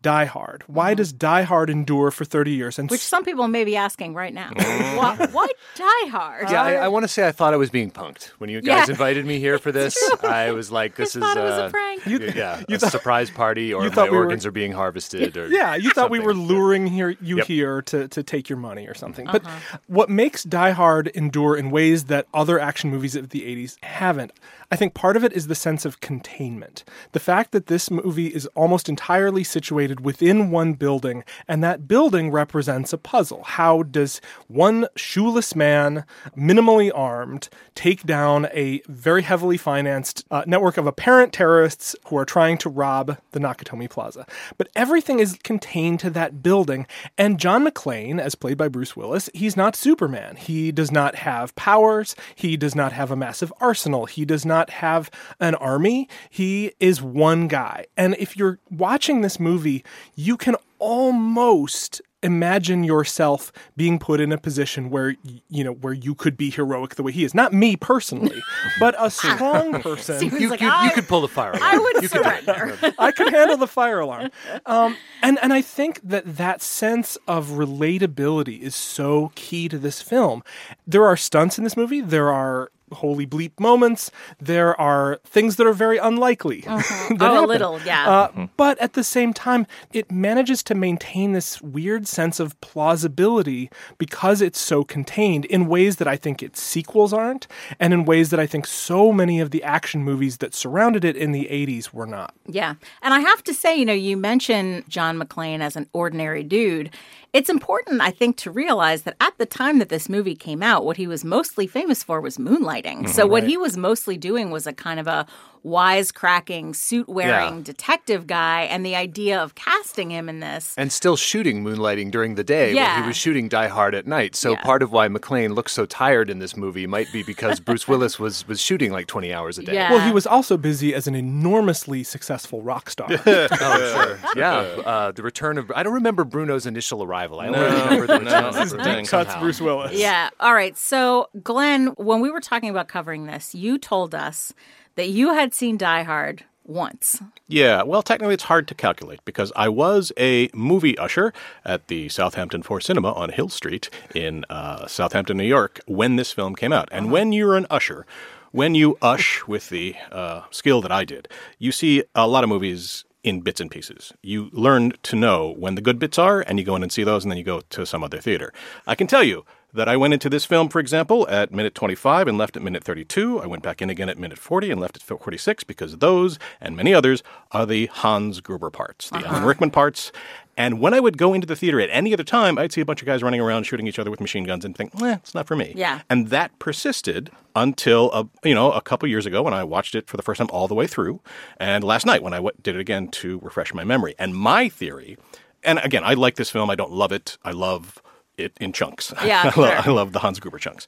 Die 0.00 0.24
Hard, 0.26 0.62
why 0.68 0.94
does 0.94 1.12
Die 1.12 1.42
Hard 1.42 1.68
endure 1.70 2.12
for 2.12 2.24
30 2.24 2.52
years? 2.52 2.78
And 2.78 2.86
Mm-hmm. 2.88 2.92
Which 2.94 3.00
s- 3.00 3.06
some 3.06 3.24
people 3.24 3.48
may 3.48 3.64
be 3.64 3.74
asking 3.76 4.14
right 4.14 4.32
now. 4.32 4.50
why, 4.54 5.26
why 5.32 5.48
Die 5.74 6.08
Hard? 6.08 6.48
Yeah, 6.50 6.62
I, 6.62 6.74
I 6.74 6.88
want 6.88 7.02
to 7.02 7.08
say 7.08 7.26
I 7.26 7.32
thought 7.32 7.52
I 7.52 7.56
was 7.56 7.68
being 7.70 7.90
punked 7.90 8.28
when 8.38 8.48
you 8.48 8.60
guys 8.60 8.86
Yeah. 8.86 8.92
invited 8.92 9.26
me 9.26 9.40
here 9.40 9.58
for 9.64 9.72
this. 9.72 9.96
I 10.22 10.52
was 10.52 10.70
like, 10.70 10.94
"This 10.94 11.16
is 11.16 11.22
thought 11.22 11.36
it 11.36 11.42
was 11.42 11.54
a 11.58 11.64
uh, 11.64 11.70
prank. 11.70 12.06
You- 12.06 12.20
yeah, 12.34 12.62
you 12.68 12.76
a 12.76 12.78
thought- 12.78 12.92
surprise 12.92 13.28
party, 13.30 13.74
or 13.74 13.82
you 13.82 13.88
my 13.88 13.94
thought 13.94 14.10
we 14.12 14.16
were- 14.16 14.22
organs 14.24 14.46
are 14.46 14.52
being 14.52 14.70
harvested." 14.72 15.36
Or 15.36 15.48
Yeah, 15.48 15.74
you 15.74 15.90
thought 15.90 16.10
we 16.10 16.20
were 16.20 16.30
something. 16.32 16.46
luring 16.48 16.86
here, 16.86 17.16
you 17.20 17.38
Yep. 17.38 17.46
here 17.46 17.82
to, 17.82 18.06
to 18.08 18.22
take 18.22 18.48
your 18.48 18.58
money 18.58 18.86
or 18.86 18.94
something. 18.94 19.26
Uh-huh. 19.26 19.40
But 19.42 19.80
what 19.88 20.08
makes 20.10 20.44
Die 20.44 20.70
Hard 20.70 21.08
endure 21.08 21.56
in 21.56 21.70
ways 21.72 22.04
that 22.04 22.26
other 22.32 22.60
action 22.60 22.88
movies 22.90 23.16
of 23.16 23.30
the 23.30 23.40
80s 23.40 23.76
haven't, 23.82 24.30
I 24.70 24.76
think 24.76 24.92
part 24.92 25.16
of 25.16 25.24
it 25.24 25.32
is 25.32 25.46
the 25.46 25.54
sense 25.54 25.86
of 25.86 26.00
containment. 26.00 26.84
The 27.12 27.20
fact 27.20 27.52
that 27.52 27.68
this 27.68 27.90
movie 27.90 28.26
is 28.26 28.44
almost 28.54 28.90
entirely 28.90 29.42
situated 29.42 30.00
within 30.00 30.50
one 30.50 30.74
building, 30.74 31.24
and 31.46 31.64
that 31.64 31.88
building 31.88 32.30
represents 32.30 32.92
a 32.92 32.98
puzzle. 32.98 33.44
How 33.44 33.82
does 33.82 34.20
one 34.46 34.86
shoeless 34.94 35.56
man, 35.56 36.04
minimally 36.36 36.90
armed, 36.94 37.48
take 37.74 38.02
down 38.02 38.48
a 38.52 38.82
very 38.88 39.22
heavily 39.22 39.56
financed 39.56 40.26
uh, 40.30 40.44
network 40.46 40.76
of 40.76 40.86
apparent 40.86 41.32
terrorists 41.32 41.96
who 42.08 42.18
are 42.18 42.26
trying 42.26 42.58
to 42.58 42.68
rob 42.68 43.16
the 43.32 43.40
Nakatomi 43.40 43.88
Plaza? 43.88 44.26
But 44.58 44.68
everything 44.76 45.18
is 45.18 45.38
contained 45.42 46.00
to 46.00 46.10
that 46.10 46.42
building, 46.42 46.86
and 47.16 47.40
John 47.40 47.64
McClane, 47.66 48.20
as 48.20 48.34
played 48.34 48.58
by 48.58 48.68
Bruce 48.68 48.94
Willis, 48.94 49.30
he's 49.32 49.56
not 49.56 49.76
Superman. 49.76 50.36
He 50.36 50.72
does 50.72 50.92
not 50.92 51.14
have 51.14 51.56
powers, 51.56 52.14
he 52.34 52.58
does 52.58 52.74
not 52.74 52.92
have 52.92 53.10
a 53.10 53.16
massive 53.16 53.50
arsenal, 53.62 54.04
he 54.04 54.26
does 54.26 54.44
not 54.44 54.57
have 54.70 55.10
an 55.40 55.54
army. 55.56 56.08
He 56.30 56.72
is 56.80 57.00
one 57.02 57.48
guy. 57.48 57.86
And 57.96 58.14
if 58.18 58.36
you're 58.36 58.58
watching 58.70 59.20
this 59.22 59.38
movie, 59.40 59.84
you 60.14 60.36
can 60.36 60.56
almost 60.78 62.00
imagine 62.22 62.82
yourself 62.82 63.52
being 63.76 63.96
put 63.96 64.20
in 64.20 64.32
a 64.32 64.38
position 64.38 64.90
where 64.90 65.14
you 65.48 65.62
know 65.62 65.70
where 65.72 65.92
you 65.92 66.16
could 66.16 66.36
be 66.36 66.50
heroic 66.50 66.96
the 66.96 67.02
way 67.04 67.12
he 67.12 67.22
is 67.22 67.32
not 67.32 67.52
me 67.52 67.76
personally 67.76 68.42
but 68.80 68.92
a 68.98 69.08
strong 69.08 69.80
person 69.82 70.28
You, 70.36 70.50
like, 70.50 70.60
you, 70.60 70.68
I, 70.68 70.86
you 70.86 70.90
could 70.90 71.06
pull 71.06 71.20
the 71.20 71.28
fire. 71.28 71.52
I 71.54 71.78
would 71.78 72.02
You 72.02 72.08
could 72.08 72.22
do 72.24 72.28
it. 72.28 72.44
surrender. 72.44 72.92
I 72.98 73.12
can 73.12 73.28
handle 73.28 73.56
the 73.56 73.68
fire 73.68 74.00
alarm. 74.00 74.30
Um, 74.66 74.96
and 75.22 75.38
and 75.40 75.52
I 75.52 75.62
think 75.62 76.00
that 76.02 76.24
that 76.36 76.60
sense 76.60 77.16
of 77.28 77.50
relatability 77.50 78.60
is 78.60 78.74
so 78.74 79.30
key 79.36 79.68
to 79.68 79.78
this 79.78 80.02
film. 80.02 80.42
There 80.88 81.06
are 81.06 81.16
stunts 81.16 81.56
in 81.58 81.64
this 81.64 81.76
movie. 81.76 82.00
There 82.00 82.30
are 82.32 82.70
holy 82.92 83.26
bleep 83.26 83.58
moments. 83.58 84.10
There 84.40 84.78
are 84.80 85.20
things 85.24 85.56
that 85.56 85.66
are 85.66 85.72
very 85.72 85.98
unlikely. 85.98 86.60
that 86.66 87.16
oh, 87.20 87.44
a 87.44 87.46
little, 87.46 87.80
yeah. 87.82 88.08
Uh, 88.08 88.46
But 88.56 88.78
at 88.78 88.94
the 88.94 89.04
same 89.04 89.32
time, 89.32 89.66
it 89.92 90.10
manages 90.10 90.62
to 90.64 90.74
maintain 90.74 91.32
this 91.32 91.60
weird 91.62 92.06
sense 92.06 92.40
of 92.40 92.60
plausibility 92.60 93.70
because 93.98 94.42
it's 94.42 94.60
so 94.60 94.84
contained 94.84 95.44
in 95.46 95.66
ways 95.66 95.96
that 95.96 96.08
I 96.08 96.16
think 96.16 96.42
its 96.42 96.60
sequels 96.60 97.12
aren't, 97.12 97.46
and 97.78 97.92
in 97.92 98.04
ways 98.04 98.30
that 98.30 98.40
I 98.40 98.46
think 98.46 98.66
so 98.66 99.12
many 99.12 99.40
of 99.40 99.50
the 99.50 99.62
action 99.62 100.02
movies 100.02 100.38
that 100.38 100.54
surrounded 100.54 101.04
it 101.04 101.16
in 101.16 101.32
the 101.32 101.46
80s 101.50 101.92
were 101.92 102.06
not. 102.06 102.34
Yeah. 102.46 102.74
And 103.02 103.14
I 103.14 103.20
have 103.20 103.42
to 103.44 103.54
say, 103.54 103.76
you 103.76 103.84
know, 103.84 103.92
you 103.92 104.16
mention 104.16 104.84
John 104.88 105.18
McClane 105.18 105.60
as 105.60 105.76
an 105.76 105.88
ordinary 105.92 106.42
dude. 106.42 106.90
It's 107.34 107.50
important, 107.50 108.00
I 108.00 108.10
think, 108.10 108.36
to 108.38 108.50
realize 108.50 109.02
that 109.02 109.14
at 109.20 109.36
the 109.38 109.44
time 109.46 109.78
that 109.80 109.90
this 109.90 110.08
movie 110.08 110.34
came 110.34 110.62
out, 110.62 110.84
what 110.84 110.96
he 110.96 111.06
was 111.06 111.24
mostly 111.24 111.66
famous 111.66 112.02
for 112.02 112.20
was 112.20 112.38
moonlighting. 112.38 113.08
so 113.08 113.26
what 113.26 113.44
he 113.44 113.56
was 113.56 113.76
mostly 113.76 114.16
doing 114.16 114.50
was 114.50 114.66
a 114.66 114.72
kind 114.72 114.98
of 114.98 115.06
a 115.06 115.26
wisecracking, 115.64 116.74
suit 116.74 117.08
wearing 117.08 117.56
Yeah. 117.56 117.62
detective 117.62 118.26
guy. 118.26 118.62
And 118.62 118.86
the 118.86 118.94
idea 118.96 119.40
of 119.42 119.54
casting 119.54 120.10
him 120.10 120.28
in 120.28 120.40
this. 120.40 120.72
And 120.78 120.92
still 120.92 121.16
shooting 121.16 121.64
moonlighting 121.64 122.10
during 122.10 122.36
the 122.36 122.44
day 122.44 122.68
when 122.68 122.76
Yeah. 122.76 123.02
he 123.02 123.06
was 123.06 123.16
shooting 123.16 123.48
Die 123.48 123.68
Hard 123.68 123.94
at 123.94 124.06
night. 124.06 124.34
So 124.36 124.52
Yeah. 124.52 124.62
part 124.62 124.82
of 124.82 124.92
why 124.92 125.08
McClane 125.08 125.54
looks 125.54 125.72
so 125.72 125.84
tired 125.84 126.30
in 126.30 126.38
this 126.38 126.56
movie 126.56 126.86
might 126.86 127.12
be 127.12 127.22
because 127.22 127.60
Bruce 127.60 127.86
Willis 127.92 128.18
was 128.18 128.46
was 128.46 128.60
shooting 128.60 128.92
like 128.92 129.06
20 129.06 129.32
hours 129.34 129.58
a 129.58 129.62
day. 129.62 129.74
Yeah. 129.74 129.90
Well, 129.90 130.00
he 130.00 130.12
was 130.12 130.26
also 130.26 130.56
busy 130.56 130.94
as 130.94 131.06
an 131.06 131.14
enormously 131.14 132.02
successful 132.04 132.62
rock 132.62 132.88
star. 132.90 133.08
Oh, 133.26 133.46
sure. 133.94 134.18
Yeah. 134.36 134.58
Uh, 134.86 135.10
the 135.12 135.22
return 135.22 135.58
of 135.58 135.70
I 135.74 135.82
don't 135.82 135.94
remember 135.94 136.24
Bruno's 136.24 136.64
initial 136.66 137.02
arrival. 137.02 137.17
I 137.24 137.26
only 137.26 137.50
No, 137.50 137.64
remember 137.64 138.06
the 138.06 138.18
no, 138.18 138.24
return 138.24 138.44
of 138.44 138.54
that's 138.54 138.70
the 138.70 138.76
Bruno 138.76 138.94
thing. 138.94 139.06
Cuts 139.06 139.30
somehow. 139.30 139.40
Bruce 139.40 139.60
Willis. 139.60 139.92
Yeah. 139.92 140.30
All 140.40 140.54
right. 140.54 140.76
So, 140.76 141.28
Glenn, 141.42 141.88
when 141.96 142.20
we 142.20 142.30
were 142.30 142.40
talking 142.40 142.70
about 142.70 142.88
covering 142.88 143.26
this, 143.26 143.54
you 143.54 143.78
told 143.78 144.14
us 144.14 144.52
that 144.96 145.08
you 145.08 145.34
had 145.34 145.54
seen 145.54 145.76
Die 145.76 146.02
Hard 146.02 146.44
once. 146.64 147.22
Yeah, 147.46 147.82
well, 147.82 148.02
technically 148.02 148.34
it's 148.34 148.42
hard 148.44 148.68
to 148.68 148.74
calculate 148.74 149.20
because 149.24 149.50
I 149.56 149.70
was 149.70 150.12
a 150.18 150.50
movie 150.52 150.98
usher 150.98 151.32
at 151.64 151.88
the 151.88 152.10
Southampton 152.10 152.62
Four 152.62 152.80
Cinema 152.82 153.12
on 153.12 153.30
Hill 153.30 153.48
Street 153.48 153.88
in 154.14 154.44
uh, 154.50 154.86
Southampton, 154.86 155.38
New 155.38 155.44
York, 155.46 155.80
when 155.86 156.16
this 156.16 156.30
film 156.30 156.54
came 156.54 156.72
out. 156.74 156.88
And 156.92 157.10
when 157.10 157.32
you're 157.32 157.56
an 157.56 157.66
usher, 157.70 158.04
when 158.52 158.74
you 158.74 158.98
ush 159.00 159.46
with 159.46 159.70
the 159.70 159.94
uh, 160.12 160.42
skill 160.50 160.82
that 160.82 160.92
I 160.92 161.04
did, 161.06 161.26
you 161.58 161.72
see 161.72 162.04
a 162.14 162.26
lot 162.28 162.44
of 162.44 162.50
movies 162.50 163.04
in 163.22 163.40
bits 163.40 163.60
and 163.60 163.70
pieces. 163.70 164.12
You 164.22 164.48
learn 164.52 164.92
to 165.02 165.16
know 165.16 165.54
when 165.58 165.74
the 165.74 165.80
good 165.80 165.98
bits 165.98 166.18
are, 166.18 166.40
and 166.40 166.58
you 166.58 166.64
go 166.64 166.76
in 166.76 166.82
and 166.82 166.92
see 166.92 167.04
those, 167.04 167.24
and 167.24 167.30
then 167.30 167.38
you 167.38 167.44
go 167.44 167.60
to 167.60 167.86
some 167.86 168.04
other 168.04 168.20
theater. 168.20 168.52
I 168.86 168.94
can 168.94 169.06
tell 169.06 169.24
you 169.24 169.44
that 169.72 169.88
I 169.88 169.96
went 169.96 170.14
into 170.14 170.30
this 170.30 170.44
film, 170.44 170.68
for 170.68 170.80
example, 170.80 171.28
at 171.28 171.52
minute 171.52 171.74
25 171.74 172.26
and 172.28 172.38
left 172.38 172.56
at 172.56 172.62
minute 172.62 172.84
32. 172.84 173.40
I 173.40 173.46
went 173.46 173.62
back 173.62 173.82
in 173.82 173.90
again 173.90 174.08
at 174.08 174.18
minute 174.18 174.38
40 174.38 174.70
and 174.70 174.80
left 174.80 174.96
at 174.96 175.02
46 175.02 175.64
because 175.64 175.98
those 175.98 176.38
and 176.60 176.76
many 176.76 176.94
others 176.94 177.22
are 177.52 177.66
the 177.66 177.86
Hans 177.86 178.40
Gruber 178.40 178.70
parts, 178.70 179.10
the 179.10 179.18
Alan 179.26 179.44
Rickman 179.44 179.70
parts. 179.70 180.10
And 180.56 180.80
when 180.80 180.92
I 180.92 180.98
would 180.98 181.16
go 181.18 181.34
into 181.34 181.46
the 181.46 181.54
theater 181.54 181.80
at 181.80 181.88
any 181.92 182.12
other 182.12 182.24
time, 182.24 182.58
I'd 182.58 182.72
see 182.72 182.80
a 182.80 182.84
bunch 182.84 183.00
of 183.00 183.06
guys 183.06 183.22
running 183.22 183.40
around 183.40 183.64
shooting 183.64 183.86
each 183.86 183.98
other 183.98 184.10
with 184.10 184.20
machine 184.20 184.42
guns 184.42 184.64
and 184.64 184.76
think, 184.76 184.90
eh, 185.00 185.14
it's 185.14 185.34
not 185.34 185.46
for 185.46 185.54
me. 185.54 185.72
Yeah. 185.76 186.00
And 186.10 186.28
that 186.28 186.58
persisted 186.58 187.30
until 187.54 188.10
a, 188.12 188.26
you 188.46 188.54
know 188.54 188.72
a 188.72 188.80
couple 188.80 189.08
years 189.08 189.24
ago 189.26 189.42
when 189.42 189.54
I 189.54 189.62
watched 189.64 189.94
it 189.94 190.08
for 190.08 190.16
the 190.16 190.22
first 190.22 190.38
time 190.38 190.48
all 190.50 190.66
the 190.66 190.74
way 190.74 190.86
through, 190.86 191.20
and 191.58 191.84
last 191.84 192.06
night 192.06 192.22
when 192.22 192.32
I 192.32 192.38
w- 192.38 192.56
did 192.60 192.74
it 192.74 192.80
again 192.80 193.08
to 193.08 193.38
refresh 193.40 193.72
my 193.72 193.84
memory. 193.84 194.14
And 194.18 194.34
my 194.34 194.68
theory, 194.68 195.16
and 195.62 195.78
again, 195.80 196.02
I 196.04 196.14
like 196.14 196.36
this 196.36 196.50
film. 196.50 196.70
I 196.70 196.74
don't 196.74 196.92
love 196.92 197.12
it. 197.12 197.38
I 197.44 197.52
love 197.52 198.02
it 198.38 198.52
in 198.60 198.72
chunks. 198.72 199.12
Yeah, 199.24 199.42
I, 199.42 199.44
love, 199.46 199.54
sure. 199.54 199.78
I 199.78 199.90
love 199.90 200.12
the 200.12 200.20
Hans 200.20 200.40
Gruber 200.40 200.58
chunks. 200.58 200.86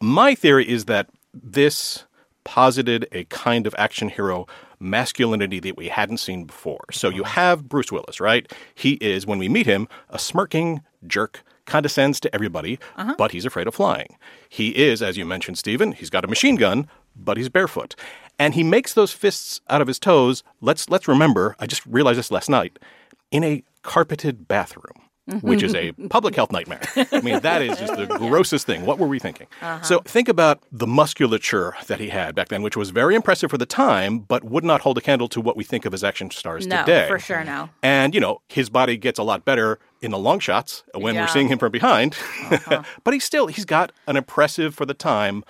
My 0.00 0.34
theory 0.34 0.68
is 0.68 0.84
that 0.84 1.08
this 1.34 2.04
posited 2.44 3.06
a 3.12 3.24
kind 3.24 3.66
of 3.66 3.74
action 3.78 4.08
hero 4.08 4.46
masculinity 4.78 5.60
that 5.60 5.76
we 5.76 5.88
hadn't 5.88 6.18
seen 6.18 6.44
before. 6.44 6.84
So 6.90 7.08
you 7.08 7.22
uh-huh. 7.22 7.32
have 7.32 7.68
Bruce 7.68 7.92
Willis, 7.92 8.20
right? 8.20 8.50
He 8.74 8.92
is, 8.94 9.26
when 9.26 9.38
we 9.38 9.48
meet 9.48 9.66
him, 9.66 9.88
a 10.08 10.18
smirking 10.18 10.80
jerk, 11.06 11.42
condescends 11.66 12.18
to 12.20 12.34
everybody, 12.34 12.78
uh-huh. 12.96 13.14
but 13.16 13.32
he's 13.32 13.44
afraid 13.44 13.66
of 13.66 13.74
flying. 13.74 14.16
He 14.48 14.70
is, 14.70 15.02
as 15.02 15.16
you 15.16 15.24
mentioned, 15.24 15.58
Stephen, 15.58 15.92
he's 15.92 16.10
got 16.10 16.24
a 16.24 16.28
machine 16.28 16.56
gun, 16.56 16.88
but 17.14 17.36
he's 17.36 17.48
barefoot. 17.48 17.94
And 18.38 18.54
he 18.54 18.64
makes 18.64 18.94
those 18.94 19.12
fists 19.12 19.60
out 19.68 19.82
of 19.82 19.86
his 19.86 19.98
toes. 19.98 20.42
Let's 20.60 20.88
let's 20.88 21.06
remember, 21.06 21.54
I 21.58 21.66
just 21.66 21.84
realized 21.84 22.18
this 22.18 22.30
last 22.30 22.48
night, 22.48 22.78
in 23.30 23.44
a 23.44 23.62
carpeted 23.82 24.48
bathroom. 24.48 25.09
Which 25.40 25.62
is 25.62 25.74
a 25.74 25.92
public 26.10 26.34
health 26.34 26.52
nightmare. 26.52 26.80
I 27.12 27.20
mean, 27.20 27.40
that 27.40 27.62
is 27.62 27.78
just 27.78 27.96
the 27.96 28.06
grossest 28.18 28.66
thing. 28.66 28.84
What 28.86 28.98
were 28.98 29.06
we 29.06 29.18
thinking? 29.18 29.46
So 29.82 30.00
think 30.00 30.28
about 30.28 30.62
the 30.72 30.86
musculature 30.86 31.74
that 31.86 32.00
he 32.00 32.08
had 32.08 32.34
back 32.34 32.48
then, 32.48 32.62
which 32.62 32.76
was 32.76 32.90
very 32.90 33.14
impressive 33.14 33.50
for 33.50 33.58
the 33.58 33.66
time, 33.66 34.18
but 34.20 34.44
would 34.44 34.64
not 34.64 34.80
hold 34.82 34.98
a 34.98 35.00
candle 35.00 35.28
to 35.28 35.40
what 35.40 35.56
we 35.56 35.64
think 35.64 35.84
of 35.84 35.94
as 35.94 36.02
action 36.04 36.30
stars 36.30 36.66
No, 36.66 36.80
today. 36.80 37.06
for 37.08 37.18
sure, 37.18 37.44
no. 37.44 37.70
And, 37.82 38.14
you 38.14 38.20
know, 38.20 38.40
his 38.48 38.70
body 38.70 38.96
gets 38.96 39.18
a 39.18 39.22
lot 39.22 39.44
better 39.44 39.78
in 40.02 40.10
the 40.10 40.18
long 40.18 40.38
shots 40.40 40.82
when 40.94 41.14
Yeah. 41.14 41.22
we're 41.22 41.28
seeing 41.28 41.48
him 41.48 41.58
from 41.58 41.72
behind. 41.72 42.16
Uh-huh. 42.50 42.82
but 43.04 43.14
he's 43.14 43.24
still, 43.24 43.46
he's 43.48 43.64
got 43.64 43.92
an 44.06 44.16
impressive 44.16 44.74
for 44.74 44.86
the 44.86 44.94
time 44.94 45.44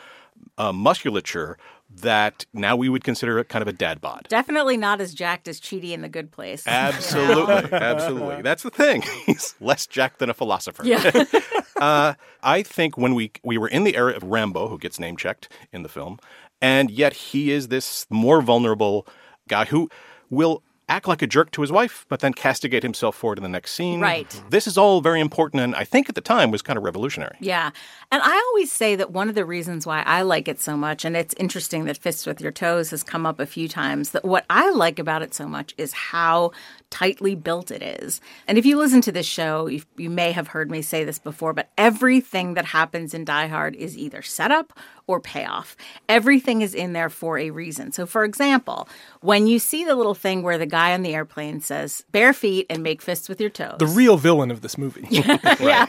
uh, 0.59 0.73
musculature 0.73 1.57
that 1.97 2.47
now 2.53 2.77
we 2.77 2.89
would 2.89 3.05
consider 3.05 3.43
kind 3.45 3.63
of 3.63 3.69
a 3.69 3.73
dad 3.73 4.01
bod. 4.01 4.27
Definitely 4.29 4.77
not 4.77 5.01
as 5.01 5.13
jacked 5.15 5.49
as 5.49 5.61
Chidi 5.61 5.91
in 5.91 6.03
The 6.03 6.09
Good 6.09 6.31
Place. 6.31 6.65
Absolutely, 6.67 7.73
absolutely. 7.73 8.43
That's 8.43 8.63
the 8.63 8.71
thing. 8.71 9.03
He's 9.27 9.55
less 9.61 9.87
jacked 9.87 10.19
than 10.19 10.31
a 10.31 10.35
philosopher. 10.35 10.85
Yeah. 10.85 11.25
uh, 11.81 12.15
I 12.43 12.63
think 12.63 12.97
when 12.97 13.15
we 13.15 13.33
we 13.43 13.59
were 13.59 13.69
in 13.69 13.85
the 13.85 13.97
era 13.97 14.15
of 14.15 14.23
Rambo, 14.23 14.69
who 14.69 14.79
gets 14.79 14.99
name 14.99 15.17
checked 15.17 15.49
in 15.73 15.83
the 15.83 15.89
film, 15.89 16.19
and 16.61 16.91
yet 16.91 17.13
he 17.13 17.51
is 17.51 17.69
this 17.69 18.07
more 18.11 18.41
vulnerable 18.41 19.07
guy 19.49 19.65
who 19.67 19.91
will 20.29 20.63
act 20.91 21.09
like 21.09 21.23
a 21.23 21.27
jerk 21.27 21.51
to 21.53 21.63
his 21.63 21.73
wife, 21.73 22.05
but 22.09 22.21
then 22.21 22.35
castigate 22.35 22.83
himself 22.83 23.17
for 23.17 23.33
it 23.33 23.39
in 23.39 23.43
the 23.43 23.49
next 23.49 23.73
scene. 23.73 24.01
Right. 24.01 24.43
This 24.51 24.67
is 24.67 24.77
all 24.77 25.01
very 25.01 25.21
important, 25.21 25.63
and 25.63 25.75
I 25.75 25.85
think 25.85 26.09
at 26.09 26.17
the 26.17 26.21
time 26.21 26.51
was 26.51 26.61
kind 26.61 26.77
of 26.77 26.83
revolutionary. 26.83 27.37
Yeah. 27.41 27.71
And 28.11 28.23
I 28.23 28.37
always 28.51 28.73
say 28.73 28.97
that 28.97 29.13
one 29.13 29.29
of 29.29 29.37
the 29.37 29.45
reasons 29.45 29.87
why 29.87 30.03
I 30.03 30.23
like 30.23 30.49
it 30.49 30.61
so 30.61 30.77
much, 30.77 31.05
and 31.05 31.17
it's 31.17 31.35
interesting 31.39 31.85
that 31.85 31.97
Fists 31.97 32.27
with 32.27 32.41
Your 32.41 32.53
Toes 32.53 32.91
has 32.91 33.03
come 33.03 33.25
up 33.25 33.39
a 33.39 33.47
few 33.47 33.69
times, 33.69 34.11
that 34.11 34.25
what 34.25 34.45
I 34.51 34.71
like 34.71 34.99
about 34.99 35.23
it 35.23 35.33
so 35.33 35.47
much 35.47 35.75
is 35.79 35.93
how 35.93 36.51
tightly 36.91 37.37
built 37.37 37.71
it 37.71 37.83
is. 37.83 38.21
And 38.49 38.59
if 38.59 38.67
you 38.67 38.77
listen 38.77 39.01
to 39.03 39.13
this 39.13 39.27
show, 39.27 39.69
you, 39.69 39.83
you 39.97 40.11
may 40.11 40.33
have 40.33 40.49
heard 40.49 40.71
me 40.71 40.83
say 40.83 41.05
this 41.05 41.21
before, 41.21 41.53
but 41.53 41.71
everything 41.79 42.55
that 42.55 42.65
happens 42.65 43.15
in 43.15 43.25
Die 43.25 43.47
Hard 43.47 43.77
is 43.77 43.97
either 43.97 44.23
setup 44.23 44.73
or 45.07 45.21
payoff. 45.21 45.77
Everything 46.09 46.63
is 46.63 46.75
in 46.75 46.93
there 46.93 47.09
for 47.09 47.39
a 47.39 47.51
reason. 47.51 47.93
So, 47.93 48.07
for 48.07 48.25
example, 48.25 48.89
when 49.21 49.47
you 49.47 49.59
see 49.59 49.85
the 49.85 49.95
little 49.95 50.15
thing 50.15 50.43
where 50.43 50.59
the 50.59 50.67
guy 50.67 50.93
on 50.93 51.03
the 51.03 51.15
airplane 51.15 51.61
says, 51.61 52.05
bare 52.13 52.33
feet 52.33 52.67
and 52.71 52.83
make 52.83 53.03
fists 53.03 53.29
with 53.29 53.41
your 53.41 53.51
toes. 53.51 53.77
The 53.79 53.87
real 53.87 54.17
villain 54.17 54.51
of 54.51 54.61
this 54.61 54.79
movie. 54.79 55.07
yeah. 55.11 55.87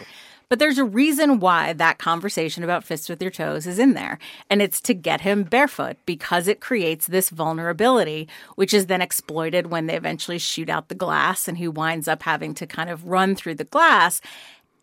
But 0.52 0.60
there's 0.60 0.78
a 0.78 0.84
reason 0.84 1.40
why 1.40 1.72
that 1.72 1.98
conversation 1.98 2.62
about 2.62 2.84
fists 2.84 3.08
with 3.08 3.22
your 3.22 3.32
toes 3.32 3.66
is 3.66 3.80
in 3.80 3.94
there. 3.94 4.20
And 4.50 4.62
it's 4.62 4.82
to 4.82 4.94
get 4.94 5.22
him 5.22 5.44
barefoot 5.44 5.96
because 6.06 6.50
it 6.50 6.60
creates 6.60 7.08
this 7.08 7.30
vulnerability, 7.30 8.28
which 8.56 8.74
is 8.74 8.88
then 8.88 9.02
exploited 9.02 9.68
when 9.68 9.86
they 9.86 9.96
eventually 9.96 10.38
shoot 10.38 10.70
out 10.70 10.90
the 10.90 10.94
glass 10.94 11.48
and 11.48 11.58
he 11.58 11.70
winds 11.70 12.10
up 12.10 12.24
having 12.24 12.54
to 12.56 12.68
kind 12.68 12.90
of 12.90 13.06
run 13.06 13.34
through 13.34 13.56
the 13.56 13.64
glass. 13.64 14.20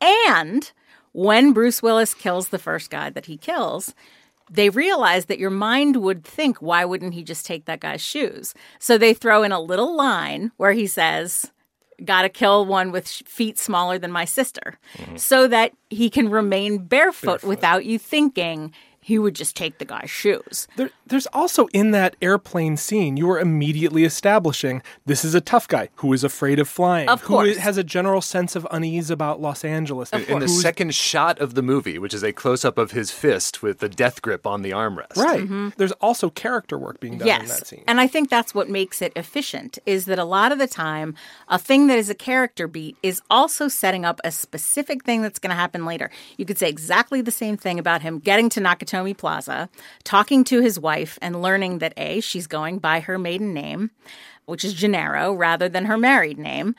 And 0.00 0.72
when 1.18 1.52
Bruce 1.52 1.82
Willis 1.82 2.14
kills 2.14 2.50
the 2.50 2.60
first 2.60 2.90
guy 2.90 3.10
that 3.10 3.26
he 3.26 3.36
kills, 3.36 3.92
they 4.48 4.70
realize 4.70 5.24
that 5.24 5.40
your 5.40 5.50
mind 5.50 5.96
would 5.96 6.22
think, 6.22 6.62
why 6.62 6.84
wouldn't 6.84 7.12
he 7.12 7.24
just 7.24 7.44
take 7.44 7.64
that 7.64 7.80
guy's 7.80 8.00
shoes? 8.00 8.54
So 8.78 8.96
they 8.96 9.14
throw 9.14 9.42
in 9.42 9.50
a 9.50 9.60
little 9.60 9.96
line 9.96 10.52
where 10.58 10.72
he 10.72 10.86
says, 10.86 11.50
Gotta 12.04 12.28
kill 12.28 12.64
one 12.64 12.92
with 12.92 13.08
feet 13.08 13.58
smaller 13.58 13.98
than 13.98 14.12
my 14.12 14.24
sister, 14.24 14.78
mm-hmm. 14.96 15.16
so 15.16 15.48
that 15.48 15.72
he 15.90 16.08
can 16.08 16.28
remain 16.28 16.78
barefoot, 16.78 17.42
without 17.42 17.84
you 17.84 17.98
thinking 17.98 18.72
he 19.08 19.18
would 19.18 19.34
just 19.34 19.56
take 19.56 19.78
the 19.78 19.84
guy's 19.86 20.10
shoes. 20.10 20.68
There, 20.76 20.90
there's 21.06 21.26
also 21.32 21.66
in 21.72 21.92
that 21.92 22.14
airplane 22.20 22.76
scene, 22.76 23.16
you 23.16 23.30
are 23.30 23.40
immediately 23.40 24.04
establishing 24.04 24.82
this 25.06 25.24
is 25.24 25.34
a 25.34 25.40
tough 25.40 25.66
guy 25.66 25.88
who 25.96 26.12
is 26.12 26.22
afraid 26.24 26.58
of 26.58 26.68
flying, 26.68 27.08
Of 27.08 27.22
who 27.22 27.28
course. 27.28 27.56
has 27.56 27.78
a 27.78 27.82
general 27.84 28.20
sense 28.20 28.54
of 28.54 28.66
unease 28.70 29.10
about 29.10 29.40
Los 29.40 29.64
Angeles. 29.64 30.10
In 30.12 30.20
the 30.26 30.46
who's- 30.46 30.60
second 30.60 30.94
shot 30.94 31.38
of 31.38 31.54
the 31.54 31.62
movie, 31.62 31.98
which 31.98 32.12
is 32.12 32.22
a 32.22 32.32
close 32.34 32.66
up 32.66 32.76
of 32.76 32.90
his 32.90 33.10
fist 33.10 33.62
with 33.62 33.78
the 33.78 33.88
death 33.88 34.20
grip 34.20 34.46
on 34.46 34.60
the 34.60 34.72
armrest. 34.72 35.16
Right. 35.16 35.72
There's 35.78 35.92
also 35.92 36.28
character 36.28 36.76
work 36.76 37.00
being 37.00 37.16
done 37.16 37.28
in 37.28 37.34
that 37.34 37.40
Mm-hmm. 37.40 37.48
Yes. 37.48 37.68
scene. 37.68 37.84
And 37.88 38.00
I 38.00 38.06
think 38.06 38.28
that's 38.28 38.54
what 38.54 38.68
makes 38.68 39.00
it 39.00 39.12
efficient 39.16 39.78
is 39.86 40.04
that 40.04 40.18
a 40.18 40.24
lot 40.24 40.52
of 40.52 40.58
the 40.58 40.66
time, 40.66 41.14
a 41.48 41.58
thing 41.58 41.86
that 41.86 41.98
is 41.98 42.10
a 42.10 42.14
character 42.14 42.68
beat 42.68 42.96
is 43.02 43.22
also 43.30 43.68
setting 43.68 44.04
up 44.04 44.20
a 44.22 44.30
specific 44.30 45.02
thing 45.04 45.22
that's 45.22 45.38
going 45.38 45.48
to 45.56 45.56
happen 45.64 45.86
later. 45.86 46.10
You 46.36 46.44
could 46.44 46.58
say 46.58 46.68
exactly 46.68 47.22
the 47.22 47.30
same 47.30 47.56
thing 47.56 47.78
about 47.78 48.02
him 48.02 48.18
getting 48.18 48.50
to 48.50 48.60
Nakatomi 48.60 48.97
Plaza, 49.14 49.68
talking 50.04 50.44
to 50.44 50.60
his 50.60 50.78
wife, 50.78 51.18
and 51.22 51.42
learning 51.42 51.78
that 51.78 51.94
A, 51.96 52.20
she's 52.20 52.46
going 52.46 52.78
by 52.78 53.00
her 53.00 53.18
maiden 53.18 53.54
name, 53.54 53.90
which 54.46 54.64
is 54.64 54.74
Gennaro, 54.74 55.32
rather 55.32 55.68
than 55.68 55.84
her 55.86 55.98
married 55.98 56.38
name. 56.38 56.74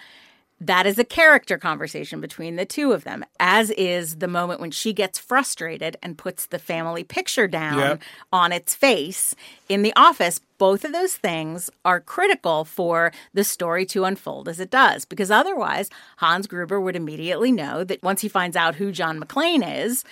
That 0.62 0.86
is 0.86 1.00
a 1.00 1.06
character 1.06 1.58
conversation 1.58 2.20
between 2.20 2.58
the 2.58 2.66
two 2.66 2.92
of 2.92 3.06
them, 3.06 3.24
as 3.40 3.70
is 3.72 4.18
the 4.18 4.28
moment 4.28 4.60
when 4.60 4.72
she 4.72 4.92
gets 4.92 5.18
frustrated 5.18 5.96
and 6.04 6.18
puts 6.18 6.48
the 6.48 6.60
family 6.60 7.02
picture 7.06 7.48
down 7.48 7.78
Yep. 7.78 8.02
on 8.34 8.52
its 8.52 8.76
face 8.76 9.34
in 9.70 9.84
the 9.84 9.94
office. 9.96 10.42
Both 10.58 10.84
of 10.84 10.92
those 10.92 11.16
things 11.16 11.70
are 11.86 12.02
critical 12.02 12.66
for 12.66 13.14
the 13.34 13.46
story 13.46 13.86
to 13.86 14.04
unfold 14.04 14.50
as 14.50 14.60
it 14.60 14.70
does, 14.70 15.06
because 15.06 15.32
otherwise, 15.32 15.90
Hans 16.18 16.46
Gruber 16.46 16.82
would 16.82 16.98
immediately 16.98 17.54
know 17.54 17.86
that 17.86 18.04
once 18.04 18.20
he 18.20 18.28
finds 18.28 18.58
out 18.58 18.76
who 18.76 18.92
John 18.92 19.18
McClane 19.18 19.64
is, 19.86 20.04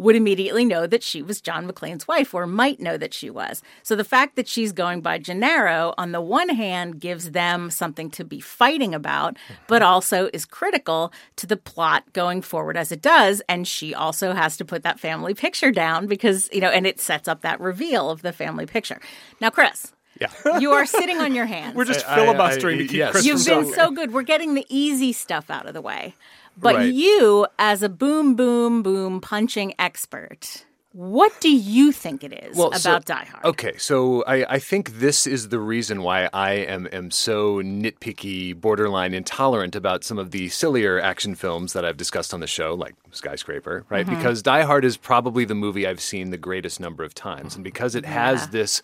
would 0.00 0.16
immediately 0.16 0.64
know 0.64 0.86
that 0.86 1.02
she 1.02 1.20
was 1.22 1.40
John 1.40 1.68
McClane's 1.68 2.08
wife, 2.08 2.32
or 2.34 2.46
might 2.46 2.80
know 2.80 2.96
that 2.96 3.12
she 3.12 3.28
was. 3.28 3.62
So 3.82 3.94
the 3.94 4.02
fact 4.02 4.34
that 4.36 4.48
she's 4.48 4.72
going 4.72 5.02
by 5.02 5.18
Gennaro, 5.18 5.92
on 5.98 6.12
the 6.12 6.20
one 6.22 6.48
hand, 6.48 6.98
gives 7.00 7.32
them 7.32 7.70
something 7.70 8.10
to 8.12 8.24
be 8.24 8.40
fighting 8.40 8.94
about, 8.94 9.36
but 9.68 9.82
also 9.82 10.30
is 10.32 10.46
critical 10.46 11.12
to 11.36 11.46
the 11.46 11.56
plot 11.56 12.04
going 12.14 12.40
forward 12.40 12.76
as 12.76 12.90
it 12.90 13.02
does. 13.02 13.42
And 13.48 13.68
she 13.68 13.94
also 13.94 14.32
has 14.32 14.56
to 14.56 14.64
put 14.64 14.82
that 14.84 14.98
family 14.98 15.34
picture 15.34 15.70
down 15.70 16.06
because, 16.06 16.48
you 16.52 16.60
know, 16.60 16.70
and 16.70 16.86
it 16.86 16.98
sets 16.98 17.28
up 17.28 17.42
that 17.42 17.60
reveal 17.60 18.10
of 18.10 18.22
the 18.22 18.32
family 18.32 18.66
picture. 18.66 19.00
Now, 19.40 19.50
Chris. 19.50 19.92
Yeah. 20.20 20.58
You 20.58 20.72
are 20.72 20.84
sitting 20.84 21.18
on 21.18 21.34
your 21.34 21.46
hands. 21.46 21.74
We're 21.74 21.86
just 21.86 22.06
I- 22.06 22.12
I- 22.12 22.16
filibustering 22.16 22.78
to 22.78 22.84
I- 22.84 22.86
keep 22.88 22.96
yes. 22.96 23.10
Chris 23.12 23.24
You've 23.24 23.42
from 23.42 23.64
been 23.64 23.72
so 23.74 23.90
good. 23.90 24.12
We're 24.12 24.20
getting 24.22 24.52
the 24.54 24.66
easy 24.68 25.12
stuff 25.14 25.48
out 25.50 25.64
of 25.66 25.72
the 25.72 25.80
way. 25.80 26.14
But 26.56 26.74
Right. 26.76 26.92
you, 26.92 27.46
as 27.58 27.82
a 27.82 27.88
boom, 27.88 28.34
boom, 28.34 28.82
boom 28.82 29.20
punching 29.20 29.74
expert, 29.78 30.64
what 30.92 31.32
do 31.40 31.48
you 31.48 31.92
think 31.92 32.24
it 32.24 32.32
is 32.32 32.58
about 32.58 32.80
so- 32.80 32.98
Die 32.98 33.24
Hard? 33.24 33.44
Okay, 33.44 33.74
so 33.78 34.24
I, 34.26 34.44
I 34.54 34.58
think 34.58 34.98
this 34.98 35.26
is 35.26 35.48
the 35.48 35.60
reason 35.60 36.02
why 36.02 36.28
I 36.32 36.52
am, 36.54 36.88
am 36.92 37.10
so 37.12 37.62
nitpicky, 37.62 38.60
borderline 38.60 39.14
intolerant 39.14 39.76
about 39.76 40.02
some 40.02 40.18
of 40.18 40.32
the 40.32 40.48
sillier 40.48 41.00
action 41.00 41.34
films 41.36 41.72
that 41.74 41.84
I've 41.84 41.96
discussed 41.96 42.34
on 42.34 42.40
the 42.40 42.48
show, 42.48 42.74
like 42.74 42.94
Skyscraper, 43.12 43.84
right? 43.88 44.04
Mm-hmm. 44.04 44.16
Because 44.16 44.42
Die 44.42 44.62
Hard 44.62 44.84
is 44.84 44.96
probably 44.96 45.44
the 45.44 45.54
movie 45.54 45.86
I've 45.86 46.00
seen 46.00 46.30
the 46.30 46.36
greatest 46.36 46.80
number 46.80 47.04
of 47.04 47.14
times. 47.14 47.54
And 47.54 47.62
because 47.62 47.94
it 47.94 48.04
has 48.04 48.48
this 48.48 48.82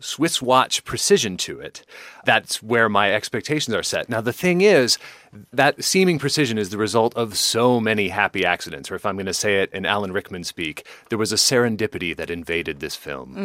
Swiss 0.00 0.40
watch 0.40 0.84
precision 0.84 1.36
to 1.38 1.58
it, 1.60 1.84
that's 2.24 2.62
where 2.62 2.88
my 2.88 3.12
expectations 3.12 3.74
are 3.74 3.82
set. 3.82 4.08
Now, 4.08 4.20
the 4.20 4.32
thing 4.32 4.60
is, 4.60 4.96
that 5.52 5.82
seeming 5.84 6.18
precision 6.18 6.58
is 6.58 6.70
the 6.70 6.78
result 6.78 7.14
of 7.16 7.36
so 7.36 7.80
many 7.80 8.08
happy 8.08 8.44
accidents, 8.44 8.90
or 8.90 8.94
if 8.94 9.04
I'm 9.06 9.16
going 9.16 9.26
to 9.26 9.34
say 9.34 9.62
it 9.62 9.72
in 9.72 9.84
Alan 9.86 10.12
Rickman 10.12 10.44
speak, 10.44 10.86
there 11.10 11.18
was 11.18 11.32
a 11.32 11.36
serendipity 11.36 12.16
that 12.16 12.30
invaded 12.30 12.80
this 12.80 12.96
film. 12.96 13.36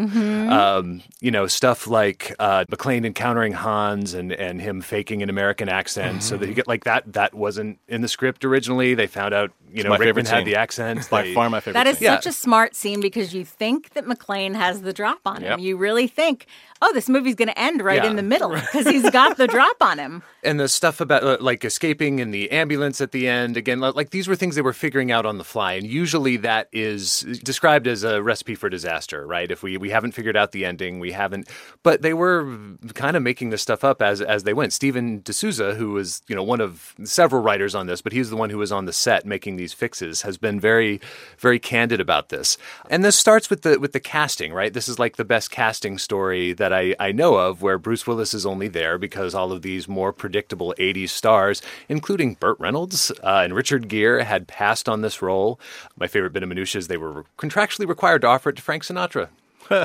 Um, 0.50 1.02
you 1.22 1.32
know, 1.32 1.48
stuff 1.48 1.88
like 1.88 2.36
uh, 2.40 2.66
McClane 2.66 3.06
encountering 3.06 3.54
Hans 3.54 4.14
and, 4.14 4.32
and 4.34 4.62
him 4.62 4.82
faking 4.82 5.22
an 5.22 5.30
American 5.30 5.70
accent 5.70 6.24
so 6.24 6.38
that 6.38 6.48
he 6.48 6.54
get 6.54 6.68
like 6.68 6.84
that. 6.86 7.12
That 7.14 7.34
wasn't 7.34 7.80
in 7.88 8.02
the 8.02 8.08
script 8.08 8.46
originally. 8.46 8.94
They 8.96 9.08
found 9.08 9.34
out, 9.34 9.52
you 9.72 9.84
know, 9.84 9.90
my 9.90 9.98
Rickman 9.98 10.26
had 10.26 10.46
the 10.46 10.56
accent. 10.56 11.10
By 11.10 11.24
They- 11.24 11.34
far 11.34 11.50
my 11.50 11.60
favorite 11.60 11.74
That 11.84 11.88
is 11.88 11.98
scene. 11.98 12.06
Yeah. 12.06 12.16
such 12.16 12.28
a 12.28 12.32
smart 12.32 12.76
scene 12.76 13.02
because 13.02 13.34
you 13.34 13.44
think 13.46 13.94
that 13.94 14.06
McClane 14.06 14.56
has 14.56 14.82
the 14.82 14.94
drop 14.94 15.20
on 15.26 15.42
him. 15.42 15.60
You 15.60 15.78
really 15.78 16.08
think, 16.08 16.46
oh, 16.84 16.94
this 16.94 17.08
movie's 17.10 17.36
going 17.36 17.48
to 17.48 17.58
end 17.60 17.82
right 17.82 18.04
Yeah. 18.04 18.10
in 18.10 18.16
the 18.18 18.24
middle 18.24 18.50
because 18.52 18.86
he's 18.88 19.10
got 19.10 19.38
the 19.38 19.48
drop 19.48 19.78
on 19.82 19.98
him. 19.98 20.22
and 20.44 20.60
the 20.60 20.68
stuff 20.68 21.00
about 21.00 21.24
uh, 21.24 21.38
like 21.40 21.64
escaping 21.64 22.20
in 22.20 22.32
the 22.32 22.52
ambulance 22.52 23.00
at 23.00 23.12
the 23.14 23.28
end 23.30 23.56
again 23.56 23.80
like 23.80 24.10
these 24.10 24.28
were 24.28 24.36
things 24.36 24.56
they 24.56 24.62
were 24.62 24.74
figuring 24.74 25.10
out 25.10 25.26
on 25.26 25.38
the 25.38 25.44
fly 25.46 25.72
and 25.74 25.88
usually 25.88 26.36
that 26.36 26.68
is 26.74 27.22
described 27.44 27.88
as 27.88 28.04
a 28.04 28.22
recipe 28.22 28.54
for 28.54 28.70
disaster 28.70 29.26
right? 29.26 29.50
If 29.50 29.64
we 29.64 29.78
we 29.78 29.90
haven't 29.90 30.12
figured 30.12 30.36
out 30.36 30.52
the 30.52 30.66
ending 30.66 31.00
we 31.00 31.14
haven't 31.14 31.50
but 31.82 32.02
they 32.02 32.14
were 32.14 32.58
kind 32.94 33.16
of 33.16 33.24
making 33.24 33.52
this 33.52 33.62
stuff 33.62 33.86
up 33.86 34.02
as 34.02 34.22
as 34.22 34.44
they 34.44 34.54
went. 34.54 34.74
Steven 34.74 35.22
de 35.22 35.32
Souza 35.32 35.76
who 35.76 35.92
was 35.92 36.22
you 36.28 36.36
know 36.36 36.44
one 36.44 36.60
of 36.60 36.94
several 37.06 37.42
writers 37.42 37.74
on 37.74 37.88
this 37.88 38.02
but 38.02 38.12
he's 38.12 38.30
the 38.30 38.36
one 38.36 38.50
who 38.50 38.58
was 38.58 38.72
on 38.74 38.84
the 38.84 38.92
set 38.94 39.26
making 39.26 39.56
these 39.56 39.72
fixes 39.72 40.24
has 40.24 40.38
been 40.38 40.60
very 40.60 41.00
very 41.38 41.60
candid 41.60 42.02
about 42.02 42.28
this. 42.30 42.58
And 42.90 43.06
this 43.06 43.16
starts 43.16 43.50
with 43.50 43.62
the 43.62 43.80
with 43.80 43.94
the 43.94 44.02
casting 44.02 44.52
right? 44.52 44.74
This 44.74 44.90
is 44.90 45.00
like 45.00 45.16
the 45.16 45.24
best 45.26 45.52
casting 45.52 45.98
story 45.98 46.52
that 46.54 46.73
I 46.74 46.96
I 47.00 47.12
know 47.12 47.36
of 47.36 47.62
where 47.62 47.78
Bruce 47.78 48.06
Willis 48.08 48.34
is 48.34 48.46
only 48.46 48.68
there 48.68 48.98
because 48.98 49.34
all 49.36 49.52
of 49.52 49.62
these 49.62 49.88
more 49.88 50.14
predictable 50.14 50.74
80s 50.78 51.10
stars, 51.10 51.62
including 51.90 52.36
Burt 52.36 52.60
Reynolds 52.60 53.12
uh, 53.24 53.42
and 53.44 53.54
Richard 53.56 53.88
Gere, 53.88 54.24
had 54.24 54.48
passed 54.48 54.88
on 54.90 55.02
this 55.02 55.22
role. 55.22 55.60
My 55.98 56.08
favorite 56.08 56.34
bit 56.34 56.44
of 56.44 56.50
minutia 56.50 56.80
is 56.80 56.88
they 56.88 56.98
were 56.98 57.26
contractually 57.38 57.88
required 57.88 58.22
to 58.22 58.28
offer 58.28 58.50
it 58.50 58.56
to 58.58 58.62
Frank 58.62 58.84
Sinatra. 58.84 59.30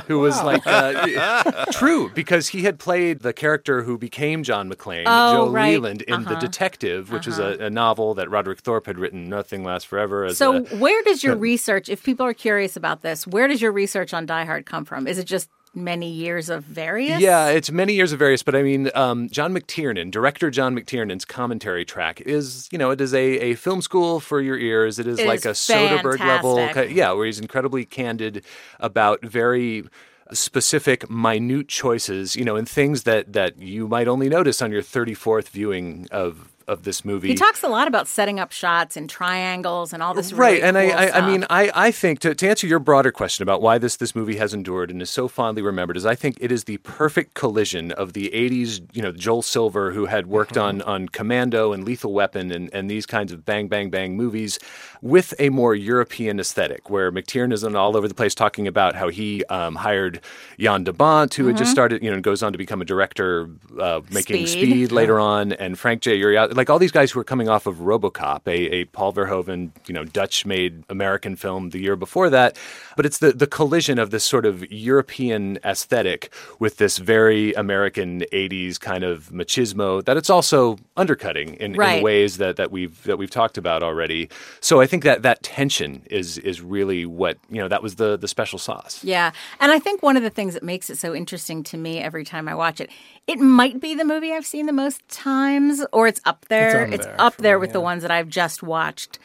who 0.09 0.19
was 0.19 0.43
like 0.43 0.67
uh, 0.67 1.65
true 1.73 2.11
because 2.13 2.49
he 2.49 2.63
had 2.65 2.81
played 2.81 3.21
the 3.21 3.33
character 3.33 3.83
who 3.85 3.97
became 3.97 4.43
John 4.43 4.69
McClane, 4.69 5.05
Oh, 5.07 5.33
Joe 5.47 5.51
right. 5.53 5.71
Leland, 5.75 6.03
in 6.03 6.25
The 6.25 6.31
Uh-huh. 6.33 6.41
Detective, 6.41 7.13
which 7.13 7.29
is 7.29 7.39
a, 7.39 7.57
a 7.61 7.71
novel 7.71 8.13
that 8.15 8.29
Roderick 8.29 8.59
Thorp 8.59 8.87
had 8.87 8.99
written. 8.99 9.29
Nothing 9.29 9.63
lasts 9.63 9.87
forever. 9.87 10.25
As 10.25 10.37
So, 10.37 10.57
a, 10.57 10.61
where 10.79 11.01
does 11.05 11.23
your 11.23 11.37
research, 11.51 11.89
if 11.89 12.03
people 12.03 12.27
are 12.27 12.35
curious 12.35 12.77
about 12.77 13.03
this, 13.03 13.25
where 13.25 13.47
does 13.47 13.63
your 13.63 13.71
research 13.71 14.13
on 14.13 14.27
Die 14.27 14.45
Hard 14.45 14.67
come 14.67 14.85
from? 14.85 15.07
Is 15.07 15.17
it 15.17 15.25
just 15.27 15.49
many 15.75 16.11
years 16.11 16.49
of 16.49 16.65
various? 16.65 17.21
Yeah, 17.21 17.49
it's 17.49 17.71
many 17.71 17.95
years 17.95 18.13
of 18.13 18.19
various, 18.19 18.43
but 18.43 18.55
I 18.55 18.63
mean, 18.63 18.91
um, 18.95 19.29
John 19.29 19.55
McTiernan, 19.55 20.11
director 20.11 20.51
John 20.51 20.75
McTiernan's 20.75 21.25
commentary 21.25 21.85
track 21.85 22.21
is, 22.23 22.69
you 22.73 22.79
know, 22.79 22.91
it 22.91 23.01
is 23.01 23.15
a, 23.15 23.39
a 23.39 23.55
film 23.55 23.83
school 23.83 24.21
for 24.21 24.41
your 24.41 24.59
ears. 24.59 24.99
It 24.99 25.07
is 25.07 25.19
It 25.19 25.27
like 25.27 25.41
is 25.41 25.47
a 25.47 25.51
Soderbergh 25.51 26.21
level, 26.21 26.59
yeah, 26.91 27.13
where 27.13 27.27
he's 27.27 27.41
incredibly 27.41 27.85
candid 27.85 28.45
about 28.81 29.23
very 29.23 29.85
specific, 30.33 31.09
minute 31.11 31.69
choices, 31.69 32.37
you 32.37 32.45
know, 32.45 32.57
and 32.57 32.69
things 32.69 33.05
that 33.05 33.33
that 33.33 33.59
you 33.59 33.89
might 33.89 34.09
only 34.09 34.29
notice 34.29 34.61
on 34.61 34.71
your 34.71 34.83
thirty 34.83 35.15
fourth 35.15 35.49
viewing 35.49 36.07
of 36.11 36.49
of 36.69 36.85
this 36.85 37.05
movie. 37.05 37.29
He 37.29 37.35
talks 37.35 37.63
a 37.63 37.69
lot 37.69 37.89
about 37.89 38.07
setting 38.07 38.39
up 38.39 38.53
shots 38.53 38.97
and 38.97 39.09
triangles 39.11 39.93
and 39.93 40.03
all 40.03 40.15
this 40.15 40.33
right 40.33 40.61
really 40.61 40.63
and 40.63 40.77
cool 40.77 40.99
I, 40.99 41.07
I, 41.07 41.19
I 41.19 41.27
mean 41.27 41.45
I, 41.51 41.71
I 41.75 41.91
think 41.91 42.21
to, 42.21 42.35
to 42.35 42.49
answer 42.49 42.67
your 42.67 42.79
broader 42.79 43.11
question 43.11 43.43
about 43.43 43.63
why 43.63 43.79
this 43.79 43.97
this 43.97 44.15
movie 44.15 44.37
has 44.37 44.53
endured 44.55 44.91
and 44.91 45.01
is 45.03 45.11
so 45.11 45.29
fondly 45.29 45.63
remembered 45.63 45.97
is 45.97 46.07
i 46.07 46.15
think 46.15 46.37
it 46.41 46.53
is 46.53 46.65
the 46.65 46.77
perfect 46.79 47.35
collision 47.35 47.91
of 47.93 48.13
the 48.13 48.31
80s 48.35 48.81
you 48.95 49.03
know 49.03 49.13
joel 49.13 49.43
silver 49.43 49.93
who 49.93 50.07
had 50.07 50.27
worked 50.27 50.55
Mm-hmm. 50.55 50.83
on 50.83 50.83
on 50.83 51.09
commando 51.09 51.73
and 51.73 51.85
lethal 51.85 52.13
weapon 52.13 52.51
and, 52.51 52.73
and 52.73 52.91
these 52.91 53.07
kinds 53.07 53.33
of 53.33 53.45
bang 53.45 53.69
bang 53.69 53.91
bang 53.91 54.17
movies 54.17 54.59
with 55.03 55.35
a 55.39 55.49
more 55.51 55.75
european 55.75 56.39
aesthetic 56.41 56.89
where 56.91 57.11
mctiernan 57.13 57.53
is 57.53 57.65
all 57.65 57.97
over 57.97 58.09
the 58.09 58.15
place 58.15 58.35
talking 58.35 58.67
about 58.67 58.95
how 58.95 59.09
he 59.09 59.45
um, 59.47 59.75
hired 59.77 60.21
jan 60.59 60.85
de 60.85 60.93
bont 60.93 61.35
who 61.35 61.47
had 61.47 61.55
Mm-hmm. 61.55 61.59
just 61.65 61.71
started 61.73 62.03
you 62.03 62.11
know 62.11 62.15
and 62.15 62.23
goes 62.25 62.43
on 62.43 62.53
to 62.53 62.59
become 62.59 62.81
a 62.81 62.85
director 62.85 63.49
uh, 63.81 64.01
making 64.11 64.47
Speed. 64.47 64.63
speed 64.71 64.93
later 64.93 65.19
on, 65.19 65.53
and 65.53 65.79
Frank 65.79 66.03
J. 66.03 66.19
Urioste, 66.21 66.55
like 66.59 66.69
all 66.69 66.79
these 66.79 66.93
guys 66.93 67.11
who 67.13 67.19
were 67.21 67.25
coming 67.25 67.49
off 67.49 67.67
of 67.67 67.77
RoboCop, 67.77 68.47
a, 68.47 68.75
a 68.75 68.85
Paul 68.87 69.15
Verhoeven, 69.15 69.71
you 69.87 69.95
know, 69.95 70.05
Dutch-made 70.05 70.85
American 70.91 71.37
film 71.37 71.71
the 71.71 71.79
year 71.79 71.97
before 71.97 72.29
that. 72.29 72.59
But 72.97 73.07
it's 73.07 73.19
the 73.19 73.33
the 73.33 73.47
collision 73.47 73.99
of 73.99 74.11
this 74.11 74.25
sort 74.25 74.45
of 74.45 74.71
European 74.71 75.59
aesthetic 75.65 76.31
with 76.59 76.77
this 76.77 76.99
very 76.99 77.55
American 77.55 78.21
'80s 78.33 78.79
kind 78.79 79.05
of 79.05 79.31
machismo 79.31 80.05
that 80.05 80.17
it's 80.17 80.29
also 80.29 80.77
undercutting 80.97 81.55
in, 81.55 81.73
Right. 81.75 81.99
in 81.99 82.05
ways 82.05 82.39
that, 82.39 82.57
that 82.57 82.71
we've 82.73 83.03
that 83.05 83.17
we've 83.19 83.31
talked 83.31 83.57
about 83.57 83.83
already. 83.85 84.29
So 84.61 84.81
I 84.81 84.87
think 84.87 85.05
that 85.05 85.23
that 85.23 85.43
tension 85.43 86.03
is 86.11 86.39
is 86.39 86.61
really 86.61 87.07
what 87.07 87.39
you 87.49 87.61
know 87.63 87.69
that 87.69 87.83
was 87.83 87.95
the 87.95 88.19
the 88.19 88.29
special 88.29 88.59
sauce. 88.59 89.03
Yeah. 89.05 89.31
And 89.61 89.71
I 89.71 89.79
think 89.79 90.03
one 90.03 90.17
of 90.17 90.25
the 90.25 90.31
things 90.31 90.55
that 90.55 90.65
makes 90.65 90.91
it 90.91 90.99
so 90.99 91.15
interesting 91.15 91.63
to 91.65 91.77
me 91.77 91.99
every 92.01 92.25
time 92.25 92.49
I 92.49 92.55
watch 92.57 92.81
it, 92.81 92.91
it 93.29 93.39
might 93.39 93.81
be 93.81 93.95
the 93.95 94.05
movie 94.05 94.33
I've 94.33 94.47
seen 94.47 94.67
the 94.67 94.73
most 94.73 95.07
times, 95.09 95.85
or 95.93 96.09
it's 96.09 96.21
up 96.25 96.47
there. 96.49 96.85
on 96.85 96.93
It's, 96.93 97.07
there 97.07 97.21
up 97.21 97.37
there 97.37 97.59
me, 97.59 97.61
with 97.61 97.73
the 97.73 97.81
ones 97.81 98.03
that 98.03 98.11
I've 98.11 98.29
just 98.29 98.63
watched 98.63 99.19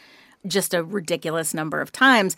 just 0.45 0.73
a 0.73 0.83
ridiculous 0.83 1.53
number 1.53 1.81
of 1.81 1.91
times. 1.91 2.35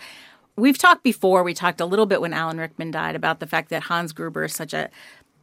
We've 0.56 0.78
talked 0.78 1.04
before, 1.04 1.44
we 1.44 1.54
talked 1.54 1.82
a 1.82 1.86
little 1.86 2.06
bit 2.06 2.22
when 2.22 2.34
Alan 2.34 2.58
Rickman 2.58 2.92
died 2.92 3.16
about 3.16 3.40
the 3.40 3.48
fact 3.48 3.70
that 3.70 3.84
Hans 3.84 4.14
Gruber 4.14 4.46
is 4.46 4.54
such 4.54 4.74
a 4.74 4.90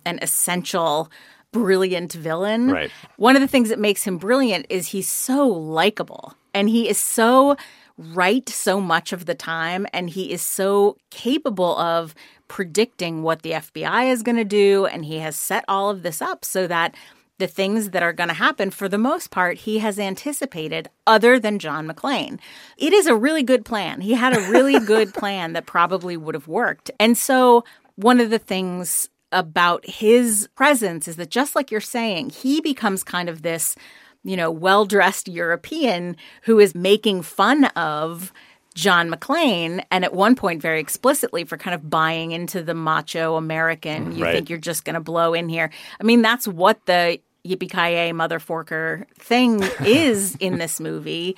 an 0.05 0.19
essential 0.21 1.11
brilliant 1.53 2.13
villain. 2.15 2.71
Right. 2.71 2.91
One 3.17 3.37
of 3.37 3.43
the 3.43 3.49
things 3.49 3.69
that 3.69 3.79
makes 3.79 4.05
him 4.05 4.19
brilliant 4.19 4.67
is 4.69 4.89
he's 4.89 5.09
so 5.09 5.47
likable 5.47 6.35
and 6.55 6.69
he 6.69 6.89
is 6.89 6.99
so 6.99 7.57
right 7.99 8.49
so 8.49 8.81
much 8.81 9.13
of 9.13 9.27
the 9.27 9.35
time 9.35 9.87
and 9.93 10.11
he 10.11 10.33
is 10.33 10.43
so 10.43 10.97
capable 11.11 11.77
of 11.79 12.15
predicting 12.49 13.23
what 13.23 13.43
the 13.43 13.53
FBI 13.53 14.11
is 14.11 14.23
going 14.23 14.37
to 14.37 14.45
do 14.45 14.87
and 14.87 15.05
he 15.05 15.19
has 15.19 15.37
set 15.37 15.65
all 15.69 15.91
of 15.91 16.03
this 16.03 16.21
up 16.21 16.45
so 16.45 16.67
that 16.67 16.95
the 17.39 17.47
things 17.47 17.91
that 17.91 18.03
are 18.03 18.12
going 18.12 18.29
to 18.29 18.35
happen 18.35 18.71
for 18.71 18.89
the 18.89 18.99
most 18.99 19.31
part 19.31 19.59
he 19.59 19.79
has 19.79 19.99
anticipated 19.99 20.89
other 21.07 21.39
than 21.39 21.59
John 21.59 21.89
McClane. 21.89 22.39
It 22.77 22.93
is 22.93 23.07
a 23.07 23.17
really 23.17 23.43
good 23.43 23.65
plan. 23.65 24.01
He 24.01 24.15
had 24.15 24.37
a 24.37 24.51
really 24.51 24.79
good 24.87 25.12
plan 25.15 25.53
that 25.55 25.67
probably 25.67 26.17
would 26.17 26.35
have 26.35 26.49
worked. 26.49 26.91
And 27.01 27.17
so 27.17 27.65
one 27.97 28.21
of 28.21 28.31
the 28.31 28.39
things 28.39 29.09
about 29.33 29.85
his 29.89 30.49
presence 30.55 31.09
is 31.09 31.17
that 31.17 31.31
just 31.31 31.57
like 31.57 31.71
you're 31.71 31.81
saying, 31.81 32.31
he 32.31 32.61
becomes 32.61 33.03
kind 33.03 33.29
of 33.29 33.43
this, 33.43 33.75
you 34.23 34.37
know, 34.37 34.51
well 34.51 34.85
dressed 34.85 35.27
European 35.27 36.17
who 36.43 36.59
is 36.61 36.75
making 36.75 37.23
fun 37.23 37.65
of 37.77 38.33
John 38.73 39.11
McClane, 39.11 39.85
and 39.91 40.05
at 40.05 40.12
one 40.14 40.35
point, 40.35 40.62
very 40.62 40.81
explicitly, 40.81 41.45
for 41.45 41.57
kind 41.57 41.75
of 41.75 41.88
buying 41.91 42.33
into 42.33 42.62
the 42.62 42.75
macho 42.75 43.37
American, 43.37 44.17
you 44.17 44.25
Right. 44.25 44.33
think 44.33 44.50
you're 44.50 44.59
just 44.59 44.85
going 44.85 44.95
to 44.95 45.00
blow 45.00 45.35
in 45.35 45.49
here. 45.49 45.71
I 46.00 46.05
mean, 46.05 46.23
that's 46.23 46.47
what 46.49 46.85
the 46.87 47.19
yippee 47.47 47.71
ki 47.71 48.12
mother 48.12 48.38
forker 48.38 49.05
thing 49.19 49.62
is 49.85 50.37
in 50.37 50.59
this 50.59 50.79
movie. 50.81 51.37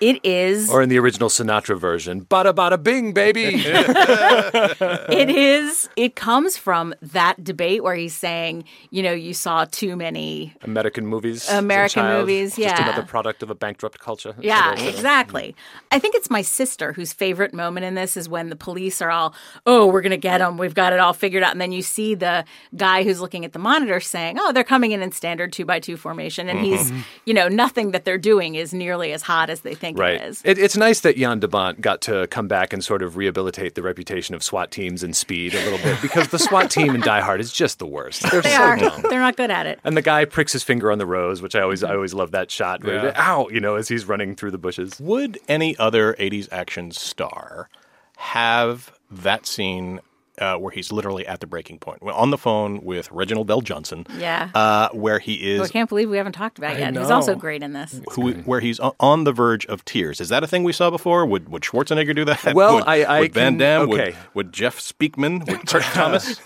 It 0.00 0.24
is. 0.24 0.70
Or 0.70 0.82
in 0.82 0.88
the 0.88 0.98
original 0.98 1.28
Sinatra 1.28 1.78
version, 1.78 2.24
bada 2.24 2.52
bada 2.54 2.82
bing, 2.82 3.12
baby. 3.12 3.42
it 3.64 5.30
is 5.30 5.88
it 5.96 6.16
comes 6.16 6.56
from 6.56 6.94
that 7.02 7.42
debate 7.42 7.82
where 7.82 7.94
he's 7.94 8.16
saying 8.16 8.64
you 8.90 9.02
know 9.02 9.12
you 9.12 9.34
saw 9.34 9.64
too 9.64 9.96
many 9.96 10.54
American 10.62 11.06
movies. 11.06 11.48
as 11.48 11.54
a 11.54 11.58
American 11.58 12.02
child, 12.02 12.20
movies, 12.20 12.56
Just 12.56 12.58
yeah. 12.58 12.82
another 12.82 13.06
product 13.06 13.42
of 13.42 13.50
a 13.50 13.54
bankrupt 13.54 13.98
culture. 13.98 14.34
yeah 14.40 14.56
cetera, 14.56 14.72
et 14.72 14.76
cetera. 14.78 14.90
exactly 14.90 15.56
i 15.90 15.98
think 15.98 16.14
it's 16.14 16.30
my 16.30 16.42
sister 16.42 16.92
whose 16.92 17.12
favorite 17.12 17.52
moment 17.52 17.84
in 17.84 17.94
this 17.94 18.16
is 18.16 18.28
when 18.28 18.48
the 18.48 18.56
police 18.56 19.02
are 19.02 19.10
all 19.10 19.34
oh 19.66 19.86
we're 19.86 20.00
gonna 20.00 20.16
get 20.16 20.38
them 20.38 20.56
we've 20.56 20.74
got 20.74 20.92
it 20.92 20.98
all 20.98 21.12
figured 21.12 21.42
out 21.42 21.52
and 21.52 21.60
then 21.60 21.72
you 21.72 21.82
see 21.82 22.14
the 22.14 22.44
guy 22.76 23.02
who's 23.02 23.20
looking 23.20 23.44
at 23.44 23.52
the 23.52 23.58
monitor 23.58 24.00
saying 24.00 24.36
oh 24.40 24.52
they're 24.52 24.64
coming 24.64 24.92
in 24.92 25.02
in 25.02 25.12
standard 25.12 25.52
two 25.52 25.64
by 25.64 25.78
two 25.80 25.96
formation 25.96 26.48
and 26.48 26.60
he's 26.60 26.90
mm-hmm. 26.90 27.00
you 27.26 27.34
know 27.34 27.48
nothing 27.48 27.90
that 27.90 28.04
they're 28.04 28.18
doing 28.18 28.54
is 28.54 28.72
nearly 28.72 29.12
as 29.12 29.22
hot 29.22 29.50
as 29.50 29.60
they 29.60 29.74
think 29.74 29.89
Right. 29.96 30.20
it 30.20 30.22
is 30.22 30.42
It, 30.44 30.58
it's 30.58 30.76
nice 30.76 31.00
that 31.00 31.16
Jan 31.16 31.40
de 31.40 31.48
Bont 31.48 31.80
got 31.80 32.00
to 32.02 32.26
come 32.28 32.48
back 32.48 32.72
and 32.72 32.84
sort 32.84 33.02
of 33.02 33.16
rehabilitate 33.16 33.74
the 33.74 33.82
reputation 33.82 34.34
of 34.34 34.42
SWAT 34.42 34.70
teams 34.70 35.02
and 35.02 35.14
speed 35.14 35.54
a 35.54 35.64
little 35.64 35.78
bit 35.78 36.00
because 36.02 36.28
the 36.28 36.38
SWAT 36.38 36.70
team 36.70 36.94
in 36.94 37.00
Die 37.00 37.20
Hard 37.20 37.40
is 37.40 37.52
just 37.52 37.78
the 37.78 37.86
worst. 37.86 38.22
They're 38.30 38.42
they 38.42 38.50
so 38.50 38.62
are 38.62 38.76
dumb. 38.76 39.02
they're 39.08 39.20
not 39.20 39.36
good 39.36 39.50
at 39.50 39.66
it 39.66 39.80
And 39.84 39.96
the 39.96 40.02
guy 40.02 40.24
pricks 40.24 40.52
his 40.52 40.62
finger 40.62 40.90
on 40.90 40.98
the 40.98 41.06
rose, 41.06 41.42
which 41.42 41.54
I 41.54 41.60
always 41.60 41.82
I 41.82 41.88
mm-hmm. 41.88 41.96
always 41.96 42.14
love 42.14 42.30
that 42.32 42.50
shot. 42.50 42.84
Where 42.84 43.04
Yeah. 43.04 43.12
Ow, 43.16 43.48
you 43.48 43.60
know, 43.60 43.76
as 43.76 43.88
he's 43.88 44.06
running 44.06 44.34
through 44.36 44.50
the 44.50 44.58
bushes. 44.58 44.98
Would 45.00 45.38
any 45.48 45.76
other 45.78 46.14
80s 46.14 46.48
action 46.52 46.90
star 46.92 47.68
have 48.16 48.92
that 49.10 49.46
scene 49.46 50.00
uh, 50.40 50.56
where 50.56 50.70
he's 50.72 50.90
literally 50.90 51.26
at 51.26 51.40
the 51.40 51.46
breaking 51.46 51.78
point? 51.78 52.02
Well, 52.02 52.14
on 52.16 52.30
the 52.30 52.38
phone 52.38 52.80
with 52.82 53.10
Reginald 53.12 53.48
VelJohnson. 53.48 54.06
Yeah. 54.18 54.50
Uh, 54.54 54.88
where 54.92 55.18
he 55.18 55.58
Oh, 55.58 55.62
I 55.64 55.68
can't 55.68 55.88
believe 55.88 56.08
we 56.10 56.16
haven't 56.16 56.32
talked 56.32 56.58
about 56.58 56.76
it 56.76 56.80
yet. 56.80 56.96
He's 56.96 57.10
also 57.10 57.34
great 57.34 57.62
in 57.62 57.72
this. 57.72 58.00
Who, 58.12 58.32
where 58.32 58.60
he's 58.60 58.80
on 58.80 59.24
the 59.24 59.32
verge 59.32 59.66
of 59.66 59.84
tears. 59.84 60.20
Is 60.20 60.28
that 60.30 60.42
a 60.42 60.46
thing 60.46 60.64
we 60.64 60.72
saw 60.72 60.90
before? 60.90 61.24
Would 61.26 61.48
would 61.48 61.62
Schwarzenegger 61.62 62.14
do 62.16 62.24
that? 62.24 62.54
Well, 62.54 62.76
would, 62.76 62.84
I- 62.86 63.02
I 63.04 63.20
would 63.20 63.32
Van 63.34 63.52
can- 63.52 63.58
Damme? 63.58 63.90
okay. 63.90 64.04
Would, 64.10 64.16
would 64.34 64.52
Jeff 64.52 64.78
Speakman? 64.80 65.46
Would 65.46 65.66
Kurt 65.66 65.82
Thomas? 65.82 66.40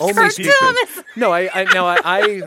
Only 0.00 0.14
Kurt 0.14 0.34
Thomas! 0.60 1.02
No, 1.16 1.32
I, 1.32 1.48
I 1.54 1.64
now 1.74 1.86
I, 1.86 1.98
I 2.04 2.42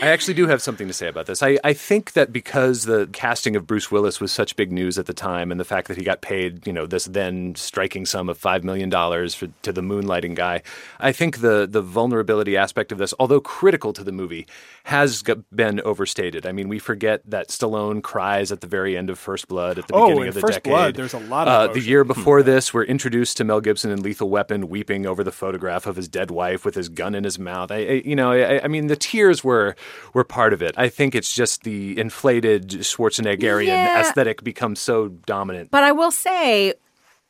I 0.00 0.08
actually 0.08 0.34
do 0.34 0.46
have 0.46 0.62
something 0.62 0.86
to 0.86 0.92
say 0.92 1.08
about 1.08 1.26
this. 1.26 1.42
I, 1.42 1.58
I 1.64 1.72
think 1.72 2.12
that 2.12 2.32
because 2.32 2.84
the 2.84 3.08
casting 3.12 3.56
of 3.56 3.66
Bruce 3.66 3.90
Willis 3.90 4.20
was 4.20 4.30
such 4.30 4.54
big 4.54 4.70
news 4.70 4.96
at 4.98 5.06
the 5.06 5.12
time, 5.12 5.50
and 5.50 5.58
the 5.58 5.64
fact 5.64 5.88
that 5.88 5.96
he 5.96 6.04
got 6.04 6.20
paid, 6.20 6.66
you 6.66 6.72
know, 6.72 6.86
this 6.86 7.06
then 7.06 7.54
striking 7.56 8.06
sum 8.06 8.28
of 8.28 8.38
five 8.38 8.62
million 8.62 8.90
dollars 8.90 9.34
for 9.34 9.48
to 9.62 9.72
the 9.72 9.80
moonlighting 9.80 10.34
guy, 10.34 10.62
I 11.00 11.10
think 11.10 11.40
the 11.40 11.66
the 11.68 11.82
vulnerability 11.82 12.56
aspect 12.56 12.92
of 12.92 12.98
this, 12.98 13.12
although 13.18 13.40
critical 13.40 13.92
to 13.92 14.04
the 14.04 14.12
movie, 14.12 14.46
has 14.84 15.24
been 15.54 15.80
overstated. 15.80 16.46
I 16.46 16.52
mean, 16.52 16.68
we 16.68 16.78
forget 16.78 17.22
that 17.28 17.48
Stallone 17.48 18.02
cries 18.02 18.52
at 18.52 18.60
the 18.60 18.68
very 18.68 18.96
end 18.96 19.10
of 19.10 19.18
First 19.18 19.48
Blood 19.48 19.78
at 19.78 19.88
the 19.88 19.94
Oh, 19.94 20.08
beginning 20.08 20.28
of 20.28 20.34
the 20.34 20.40
First 20.40 20.54
decade. 20.62 20.70
Blood, 20.70 20.94
there's 20.94 21.14
a 21.14 21.18
lot 21.18 21.48
of 21.48 21.70
uh, 21.70 21.72
the 21.72 21.80
year 21.80 22.04
before 22.04 22.42
this, 22.44 22.72
we're 22.72 22.84
introduced 22.84 23.36
to 23.38 23.44
Mel 23.44 23.60
Gibson 23.60 23.90
in 23.90 24.02
Lethal 24.02 24.30
Weapon, 24.30 24.68
weeping 24.68 25.06
over 25.06 25.24
the 25.24 25.32
photograph 25.32 25.86
of 25.86 25.96
his 25.96 26.06
dead 26.08 26.30
wife 26.30 26.64
with 26.64 26.76
his 26.76 26.88
gun 26.88 27.14
in 27.16 27.24
his 27.24 27.38
mouth. 27.38 27.72
I, 27.72 27.76
I 27.76 28.02
you 28.04 28.14
know, 28.14 28.30
I, 28.32 28.62
I 28.64 28.68
mean, 28.68 28.86
the 28.86 28.96
tears 28.96 29.42
were 29.42 29.74
were 30.14 30.24
part 30.24 30.52
of 30.52 30.62
it. 30.62 30.74
I 30.76 30.88
think 30.88 31.14
it's 31.14 31.34
just 31.34 31.62
the 31.64 31.98
inflated 31.98 32.68
Schwarzeneggerian 32.68 33.66
Yeah. 33.66 34.00
aesthetic 34.00 34.42
becomes 34.44 34.80
so 34.80 35.08
dominant. 35.08 35.70
But 35.70 35.84
I 35.84 35.92
will 35.92 36.10
say, 36.10 36.74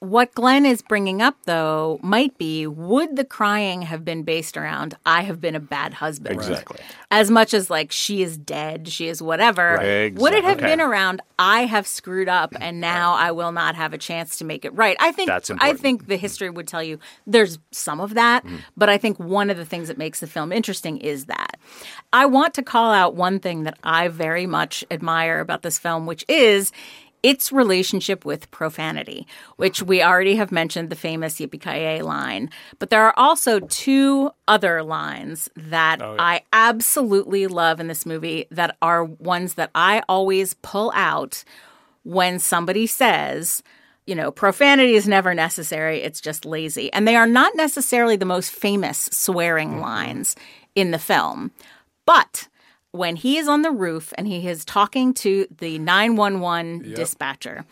what 0.00 0.32
Glenn 0.34 0.64
is 0.64 0.80
bringing 0.80 1.20
up, 1.20 1.36
though, 1.44 1.98
might 2.02 2.38
be 2.38 2.66
would 2.68 3.16
the 3.16 3.24
crying 3.24 3.82
have 3.82 4.04
been 4.04 4.22
based 4.22 4.56
around 4.56 4.96
I 5.04 5.22
have 5.22 5.40
been 5.40 5.56
a 5.56 5.60
bad 5.60 5.94
husband? 5.94 6.36
Exactly. 6.36 6.78
As 7.10 7.30
much 7.30 7.52
as 7.52 7.68
like 7.68 7.90
she 7.90 8.22
is 8.22 8.38
dead, 8.38 8.88
she 8.88 9.08
is 9.08 9.20
whatever. 9.20 9.74
Right. 9.76 10.14
Would 10.14 10.34
it 10.34 10.44
have 10.44 10.58
Exactly. 10.58 10.76
been 10.76 10.80
around 10.80 11.20
I 11.38 11.64
have 11.64 11.86
screwed 11.86 12.28
up 12.28 12.54
and 12.60 12.80
now 12.80 13.14
I 13.14 13.32
will 13.32 13.52
not 13.52 13.74
have 13.74 13.92
a 13.92 13.98
chance 13.98 14.38
to 14.38 14.44
make 14.44 14.64
it 14.64 14.72
right? 14.74 14.96
I 15.00 15.10
think 15.10 15.28
That's 15.28 15.50
I 15.58 15.72
think 15.72 16.06
the 16.06 16.14
mm-hmm. 16.14 16.20
history 16.20 16.50
would 16.50 16.68
tell 16.68 16.82
you 16.82 16.98
there's 17.26 17.58
some 17.72 18.00
of 18.00 18.14
that, 18.14 18.44
mm-hmm. 18.44 18.56
but 18.76 18.88
I 18.88 18.98
think 18.98 19.18
one 19.18 19.50
of 19.50 19.56
the 19.56 19.64
things 19.64 19.88
that 19.88 19.98
makes 19.98 20.20
the 20.20 20.26
film 20.26 20.52
interesting 20.52 20.98
is 20.98 21.26
that. 21.26 21.58
I 22.12 22.24
want 22.26 22.54
to 22.54 22.62
call 22.62 22.92
out 22.92 23.16
one 23.16 23.38
thing 23.38 23.64
that 23.64 23.78
I 23.82 24.08
very 24.08 24.46
much 24.46 24.84
admire 24.90 25.40
about 25.40 25.62
this 25.62 25.78
film, 25.78 26.06
which 26.06 26.24
is 26.28 26.72
its 27.22 27.52
relationship 27.52 28.24
with 28.24 28.50
profanity, 28.50 29.26
which 29.56 29.82
we 29.82 30.02
already 30.02 30.36
have 30.36 30.52
mentioned 30.52 30.90
the 30.90 30.96
famous 30.96 31.36
Yippee 31.40 32.02
line. 32.02 32.50
But 32.78 32.90
there 32.90 33.04
are 33.04 33.14
also 33.16 33.60
two 33.60 34.30
other 34.46 34.82
lines 34.82 35.48
that 35.56 36.00
Oh, 36.00 36.14
yeah. 36.14 36.22
I 36.22 36.42
absolutely 36.52 37.46
love 37.46 37.80
in 37.80 37.88
this 37.88 38.06
movie 38.06 38.46
that 38.50 38.76
are 38.82 39.04
ones 39.04 39.54
that 39.54 39.70
I 39.74 40.02
always 40.08 40.54
pull 40.54 40.92
out 40.94 41.44
when 42.04 42.38
somebody 42.38 42.86
says, 42.86 43.62
you 44.06 44.14
know, 44.14 44.30
profanity 44.30 44.94
is 44.94 45.06
never 45.06 45.34
necessary, 45.34 46.00
it's 46.00 46.20
just 46.20 46.46
lazy. 46.46 46.90
And 46.92 47.06
they 47.06 47.16
are 47.16 47.26
not 47.26 47.54
necessarily 47.54 48.16
the 48.16 48.24
most 48.24 48.50
famous 48.50 48.98
swearing 49.12 49.72
mm-hmm. 49.72 49.80
lines 49.80 50.36
in 50.74 50.92
the 50.92 50.98
film. 50.98 51.50
But 52.06 52.48
when 52.98 53.16
he 53.16 53.38
is 53.38 53.48
on 53.48 53.62
the 53.62 53.70
roof 53.70 54.12
and 54.18 54.26
he 54.26 54.46
is 54.46 54.64
talking 54.64 55.14
to 55.14 55.46
the 55.58 55.78
911 55.78 56.94
dispatcher, 56.94 57.64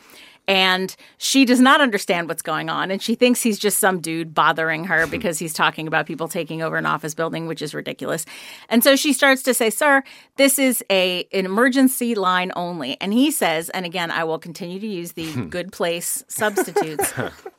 and 0.49 0.95
she 1.19 1.45
does 1.45 1.61
not 1.61 1.81
understand 1.81 2.29
what's 2.29 2.43
going 2.43 2.69
on, 2.71 2.93
and 2.93 3.03
she 3.03 3.17
thinks 3.17 3.43
he's 3.43 3.59
just 3.59 3.79
some 3.79 4.01
dude 4.01 4.33
bothering 4.33 4.85
her 4.85 5.07
because 5.17 5.39
he's 5.39 5.53
talking 5.53 5.87
about 5.89 6.07
people 6.07 6.29
taking 6.29 6.63
over 6.63 6.77
an 6.77 6.87
office 6.87 7.15
building, 7.15 7.47
which 7.47 7.61
is 7.61 7.75
ridiculous. 7.75 8.25
And 8.69 8.85
so 8.85 8.95
she 8.97 9.13
starts 9.13 9.43
to 9.43 9.55
say, 9.55 9.71
"Sir, 9.71 10.05
this 10.37 10.59
is 10.59 10.85
a 10.91 11.27
an 11.33 11.45
emergency 11.45 12.15
line 12.15 12.53
only." 12.55 12.97
And 13.01 13.13
he 13.13 13.31
says, 13.31 13.69
and 13.71 13.85
again, 13.85 14.11
I 14.11 14.25
will 14.25 14.39
continue 14.39 14.79
to 14.79 14.87
use 14.87 15.13
the 15.13 15.47
good 15.51 15.73
place 15.73 16.25
substitutes. 16.29 17.13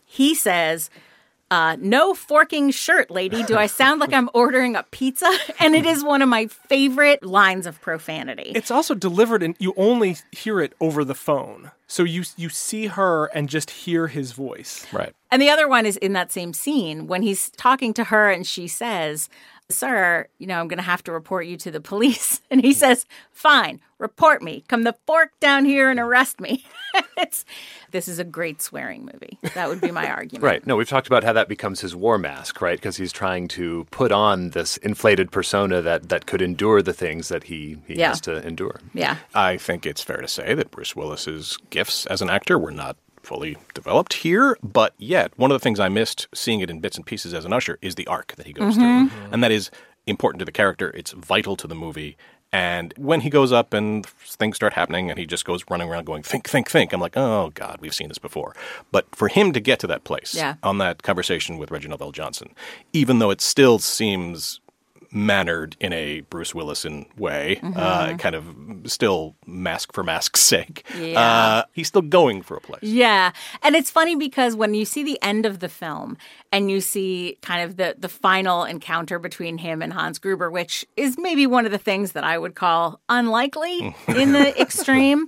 he 0.06 0.34
says, 0.34 0.90
uh, 1.50 1.78
no 1.80 2.14
forking 2.14 2.72
shirt, 2.72 3.10
lady. 3.10 3.44
Do 3.44 3.58
I 3.58 3.68
sound 3.68 4.02
like 4.02 4.14
I'm 4.14 4.30
ordering 4.34 4.76
a 4.76 4.84
pizza? 4.84 5.32
And 5.60 5.76
it 5.76 5.86
is 5.86 6.04
one 6.04 6.22
of 6.22 6.30
my 6.30 6.48
favorite 6.48 7.24
lines 7.24 7.66
of 7.66 7.82
profanity. 7.82 8.52
It's 8.54 8.70
also 8.70 8.94
delivered 8.94 9.42
and 9.42 9.56
you 9.60 9.74
only 9.76 10.18
hear 10.32 10.62
it 10.62 10.74
over 10.80 11.04
the 11.04 11.16
phone. 11.16 11.72
So 11.88 12.04
you 12.04 12.24
you 12.36 12.50
see 12.50 12.88
her 12.88 13.26
and 13.28 13.50
just 13.50 13.72
hear 13.72 14.08
his 14.08 14.34
voice. 14.34 14.86
Right. 14.94 15.14
And 15.32 15.42
the 15.42 15.50
other 15.50 15.68
one 15.68 15.86
is 15.86 15.98
in 15.98 16.14
that 16.14 16.32
same 16.32 16.54
scene 16.54 17.08
when 17.08 17.22
he's 17.22 17.50
talking 17.52 17.94
to 17.96 18.06
her 18.06 18.30
and 18.30 18.46
she 18.46 18.68
says, 18.68 19.30
Sir, 19.70 20.28
you 20.38 20.48
know, 20.48 20.60
I'm 20.60 20.70
going 20.70 20.78
to 20.78 20.84
have 20.84 21.04
to 21.04 21.12
report 21.12 21.46
you 21.46 21.58
to 21.58 21.72
the 21.72 21.82
police. 21.82 22.42
And 22.50 22.62
he 22.62 22.72
hmm. 22.72 22.78
says, 22.78 23.06
Fine, 23.34 23.82
report 24.00 24.42
me. 24.42 24.64
Come 24.70 24.84
the 24.84 24.96
fork 25.06 25.32
down 25.42 25.66
here 25.66 25.90
and 25.90 26.00
hmm. 26.00 26.06
arrest 26.06 26.40
me. 26.40 26.64
it's, 27.18 27.44
this 27.92 28.08
is 28.08 28.20
a 28.20 28.24
great 28.24 28.62
swearing 28.62 29.04
movie. 29.04 29.38
That 29.54 29.68
would 29.68 29.82
be 29.82 29.92
my 29.92 30.10
argument. 30.10 30.44
Right. 30.44 30.66
No, 30.66 30.78
we've 30.78 30.88
talked 30.88 31.08
about 31.08 31.26
how 31.26 31.34
that 31.34 31.50
becomes 31.50 31.82
his 31.82 31.94
war 31.94 32.18
mask, 32.18 32.62
right? 32.62 32.78
Because 32.78 32.96
he's 32.96 33.12
trying 33.12 33.50
to 33.50 33.86
put 33.92 34.14
on 34.14 34.52
this 34.52 34.78
inflated 34.78 35.30
persona 35.30 35.82
that, 35.82 36.08
that 36.08 36.26
could 36.26 36.42
endure 36.42 36.82
the 36.82 36.94
things 36.94 37.28
that 37.28 37.44
he, 37.44 37.78
he 37.86 37.96
Yeah. 37.96 38.10
has 38.10 38.22
to 38.22 38.48
endure. 38.48 38.80
Yeah. 38.94 39.18
I 39.36 39.58
think 39.58 39.86
it's 39.86 40.02
fair 40.02 40.22
to 40.22 40.28
say 40.28 40.54
that 40.54 40.72
Bruce 40.72 40.96
Willis's 40.96 41.58
gifts 41.70 42.06
as 42.06 42.22
an 42.22 42.30
actor 42.30 42.58
were 42.58 42.72
not 42.72 42.96
fully 43.28 43.58
developed 43.74 44.14
here, 44.14 44.58
but 44.64 44.94
yet 44.98 45.38
one 45.38 45.52
of 45.52 45.56
the 45.56 45.60
things 45.60 45.80
I 45.80 45.90
missed 45.90 46.28
seeing 46.34 46.62
it 46.62 46.70
in 46.70 46.80
bits 46.80 46.96
and 46.96 47.06
pieces 47.06 47.34
as 47.34 47.44
an 47.44 47.52
usher 47.52 47.78
is 47.82 47.96
the 47.96 48.08
arc 48.08 48.36
that 48.38 48.48
he 48.48 48.54
goes 48.54 48.78
mm-hmm. 48.78 48.82
through. 48.82 49.20
Mm-hmm. 49.20 49.34
And 49.34 49.44
that 49.44 49.52
is 49.52 49.70
important 50.06 50.40
to 50.40 50.46
the 50.46 50.52
character. 50.52 50.92
It's 50.96 51.12
vital 51.12 51.58
to 51.58 51.68
the 51.68 51.76
movie. 51.76 52.16
And 52.54 52.94
when 52.96 53.22
he 53.22 53.30
goes 53.30 53.52
up 53.52 53.74
and 53.74 54.06
things 54.06 54.56
start 54.56 54.72
happening 54.72 55.10
and 55.10 55.20
he 55.20 55.26
just 55.26 55.44
goes 55.44 55.66
running 55.70 55.90
around 55.90 56.06
going, 56.06 56.24
think, 56.24 56.48
think, 56.48 56.70
think, 56.70 56.94
I'm 56.94 57.02
like, 57.02 57.18
oh, 57.18 57.52
God, 57.54 57.80
we've 57.82 57.94
seen 57.94 58.08
this 58.08 58.18
before. 58.18 58.56
But 58.92 59.14
for 59.14 59.28
him 59.28 59.52
to 59.52 59.60
get 59.60 59.80
to 59.80 59.88
that 59.88 60.06
place 60.06 60.34
Yeah. 60.34 60.56
on 60.64 60.78
that 60.78 61.04
conversation 61.04 61.58
with 61.58 61.72
Reginald 61.72 62.00
VelJohnson, 62.00 62.52
even 62.94 63.20
though 63.20 63.32
it 63.32 63.42
still 63.42 63.80
seems 63.80 64.62
mannered 65.12 65.76
in 65.80 65.94
a 65.94 66.22
Bruce 66.22 66.54
Willison 66.54 67.06
way, 67.18 67.60
uh, 67.76 68.16
kind 68.18 68.36
of 68.36 68.56
still 68.86 69.36
mask 69.46 69.94
for 69.94 70.04
mask's 70.04 70.42
sake. 70.42 70.86
Yeah. 70.98 71.20
Uh, 71.20 71.64
he's 71.74 71.88
still 71.88 72.02
going 72.02 72.42
for 72.42 72.58
a 72.58 72.62
place. 72.62 72.84
Yeah. 72.84 73.32
And 73.64 73.76
it's 73.76 73.90
funny 73.90 74.16
because 74.16 74.56
when 74.56 74.74
you 74.74 74.86
see 74.86 75.04
the 75.04 75.20
end 75.22 75.46
of 75.46 75.60
the 75.60 75.70
film 75.70 76.18
and 76.52 76.72
you 76.72 76.82
see 76.82 77.38
kind 77.42 77.64
of 77.64 77.78
the 77.78 77.96
the 77.98 78.10
final 78.10 78.64
encounter 78.64 79.20
between 79.20 79.58
him 79.58 79.82
and 79.82 79.94
Hans 79.94 80.20
Gruber, 80.20 80.50
which 80.50 80.86
is 80.96 81.18
maybe 81.18 81.48
one 81.48 81.66
of 81.66 81.72
the 81.72 81.78
things 81.78 82.14
that 82.14 82.24
I 82.24 82.38
would 82.38 82.56
call 82.56 83.00
unlikely 83.10 83.96
in 84.08 84.32
the 84.32 84.60
extreme. 84.60 85.28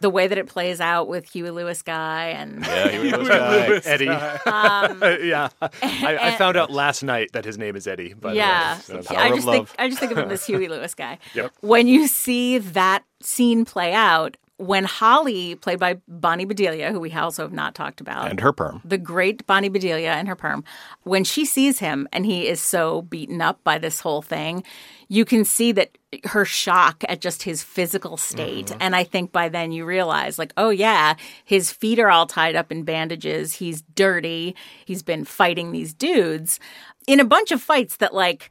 The 0.00 0.10
way 0.10 0.26
that 0.26 0.36
it 0.36 0.46
plays 0.46 0.80
out 0.80 1.08
with 1.08 1.28
Huey 1.30 1.50
Lewis 1.50 1.82
guy 1.82 2.26
and 2.28 2.64
Yeah, 2.66 2.88
he 2.90 2.98
was 3.16 3.28
guy. 3.28 3.80
Eddie. 3.84 4.08
Um, 4.08 5.00
yeah. 5.24 5.48
I, 5.62 6.18
I 6.20 6.36
found 6.36 6.56
out 6.56 6.70
last 6.70 7.02
night 7.02 7.30
that 7.32 7.44
his 7.44 7.56
name 7.58 7.76
is 7.76 7.86
Eddie. 7.86 8.12
By 8.14 8.30
the 8.30 8.34
way. 8.34 8.38
yeah, 8.38 8.78
The 8.86 8.98
I 8.98 9.02
power 9.02 9.26
of 9.28 9.34
just 9.36 9.48
think. 9.48 9.68
I 9.78 9.88
just 9.88 10.00
think 10.00 10.12
of 10.12 10.18
him 10.18 10.30
as 10.30 10.44
Huey 10.46 10.68
Lewis 10.68 10.94
guy. 10.94 11.18
Yep. 11.34 11.52
When 11.60 11.86
you 11.88 12.06
see 12.08 12.58
that 12.58 13.04
scene 13.22 13.64
play 13.64 13.92
out, 13.92 14.36
when 14.58 14.84
Holly, 14.84 15.54
played 15.56 15.78
by 15.78 15.98
Bonnie 16.08 16.46
Bedelia, 16.46 16.90
who 16.92 16.98
we 17.00 17.12
also 17.12 17.42
have 17.42 17.52
not 17.52 17.74
talked 17.74 18.00
about, 18.00 18.30
And 18.30 18.40
her 18.40 18.52
perm. 18.52 18.80
the 18.84 18.96
great 18.96 19.46
Bonnie 19.46 19.68
Bedelia 19.68 20.12
and 20.12 20.28
her 20.28 20.36
perm, 20.36 20.64
when 21.02 21.24
she 21.24 21.44
sees 21.44 21.78
him 21.78 22.08
and 22.12 22.24
he 22.24 22.48
is 22.48 22.58
so 22.60 23.02
beaten 23.02 23.42
up 23.42 23.62
by 23.64 23.76
this 23.78 24.00
whole 24.00 24.22
thing, 24.22 24.64
you 25.08 25.24
can 25.26 25.44
see 25.44 25.72
that 25.72 25.98
her 26.24 26.44
shock 26.44 27.04
at 27.08 27.20
just 27.20 27.42
his 27.42 27.62
physical 27.62 28.16
state. 28.16 28.66
Mm-hmm. 28.66 28.78
And 28.80 28.96
I 28.96 29.04
think 29.04 29.32
by 29.32 29.48
then 29.48 29.72
you 29.72 29.84
realize, 29.84 30.38
like, 30.38 30.52
oh, 30.56 30.70
yeah, 30.70 31.14
his 31.44 31.70
feet 31.70 31.98
are 31.98 32.10
all 32.10 32.26
tied 32.26 32.56
up 32.56 32.72
in 32.72 32.84
bandages. 32.84 33.54
He's 33.54 33.82
dirty. 33.94 34.56
He's 34.84 35.02
been 35.02 35.24
fighting 35.24 35.72
these 35.72 35.94
dudes 35.94 36.58
in 37.06 37.20
a 37.20 37.24
bunch 37.24 37.50
of 37.50 37.62
fights 37.62 37.96
that, 37.98 38.14
like, 38.14 38.50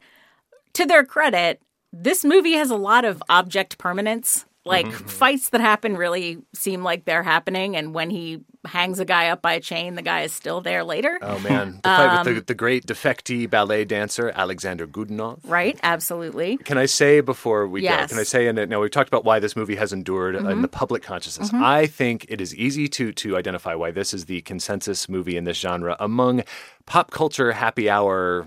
to 0.72 0.86
their 0.86 1.04
credit, 1.04 1.60
this 1.92 2.24
movie 2.24 2.52
has 2.52 2.70
a 2.70 2.76
lot 2.76 3.04
of 3.04 3.22
object 3.28 3.78
permanence. 3.78 4.44
Like 4.66 4.90
fights 4.92 5.50
that 5.50 5.60
happen 5.60 5.96
really 5.96 6.38
seem 6.54 6.82
like 6.82 7.04
they're 7.04 7.22
happening, 7.22 7.76
and 7.76 7.94
when 7.94 8.10
he 8.10 8.40
hangs 8.66 8.98
a 8.98 9.04
guy 9.04 9.28
up 9.28 9.42
by 9.42 9.52
a 9.52 9.60
chain, 9.60 9.94
the 9.94 10.02
guy 10.02 10.22
is 10.22 10.32
still 10.32 10.60
there 10.60 10.82
later. 10.82 11.20
Oh, 11.22 11.38
man. 11.38 11.76
The 11.84 11.88
fight 11.88 12.18
Um, 12.18 12.26
with 12.26 12.34
the, 12.34 12.40
the 12.46 12.54
great 12.54 12.84
defectee 12.84 13.48
ballet 13.48 13.84
dancer, 13.84 14.32
Alexander 14.34 14.88
Godunov. 14.88 15.38
Right? 15.44 15.78
Absolutely. 15.84 16.56
Can 16.56 16.76
I 16.76 16.86
say 16.86 17.20
before 17.20 17.68
we 17.68 17.82
Yes. 17.82 17.92
Mm-hmm. 17.92 18.02
go? 18.02 18.08
Can 18.08 18.18
I 18.18 18.22
say? 18.24 18.46
And 18.48 18.68
now 18.68 18.80
we've 18.80 18.90
talked 18.90 19.08
about 19.08 19.24
why 19.24 19.38
this 19.38 19.54
movie 19.54 19.76
has 19.76 19.92
endured 19.92 20.34
in 20.34 20.62
the 20.62 20.68
public 20.68 21.04
consciousness. 21.04 21.50
I 21.54 21.86
think 21.86 22.26
it 22.28 22.40
is 22.40 22.54
easy 22.56 22.88
to 22.88 23.12
to 23.12 23.36
identify 23.36 23.74
why 23.76 23.92
this 23.92 24.12
is 24.12 24.24
the 24.24 24.40
consensus 24.42 25.08
movie 25.08 25.36
in 25.36 25.44
this 25.44 25.58
genre 25.58 25.96
among 26.00 26.42
pop 26.86 27.12
culture 27.12 27.52
happy 27.52 27.88
hour 27.88 28.46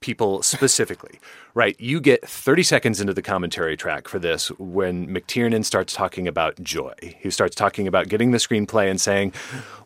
people 0.00 0.42
specifically. 0.42 1.18
Right? 1.58 1.74
You 1.80 2.00
get 2.00 2.20
30 2.26 2.62
seconds 2.62 3.00
into 3.00 3.12
the 3.12 3.20
commentary 3.20 3.76
track 3.76 4.06
for 4.06 4.20
this 4.20 4.46
when 4.60 5.08
McTiernan 5.08 5.64
starts 5.64 5.92
talking 5.92 6.28
about 6.28 6.62
joy. 6.62 6.94
He 7.18 7.30
starts 7.30 7.56
talking 7.56 7.88
about 7.88 8.06
getting 8.08 8.30
the 8.30 8.38
screenplay 8.38 8.88
and 8.88 9.00
saying, 9.00 9.32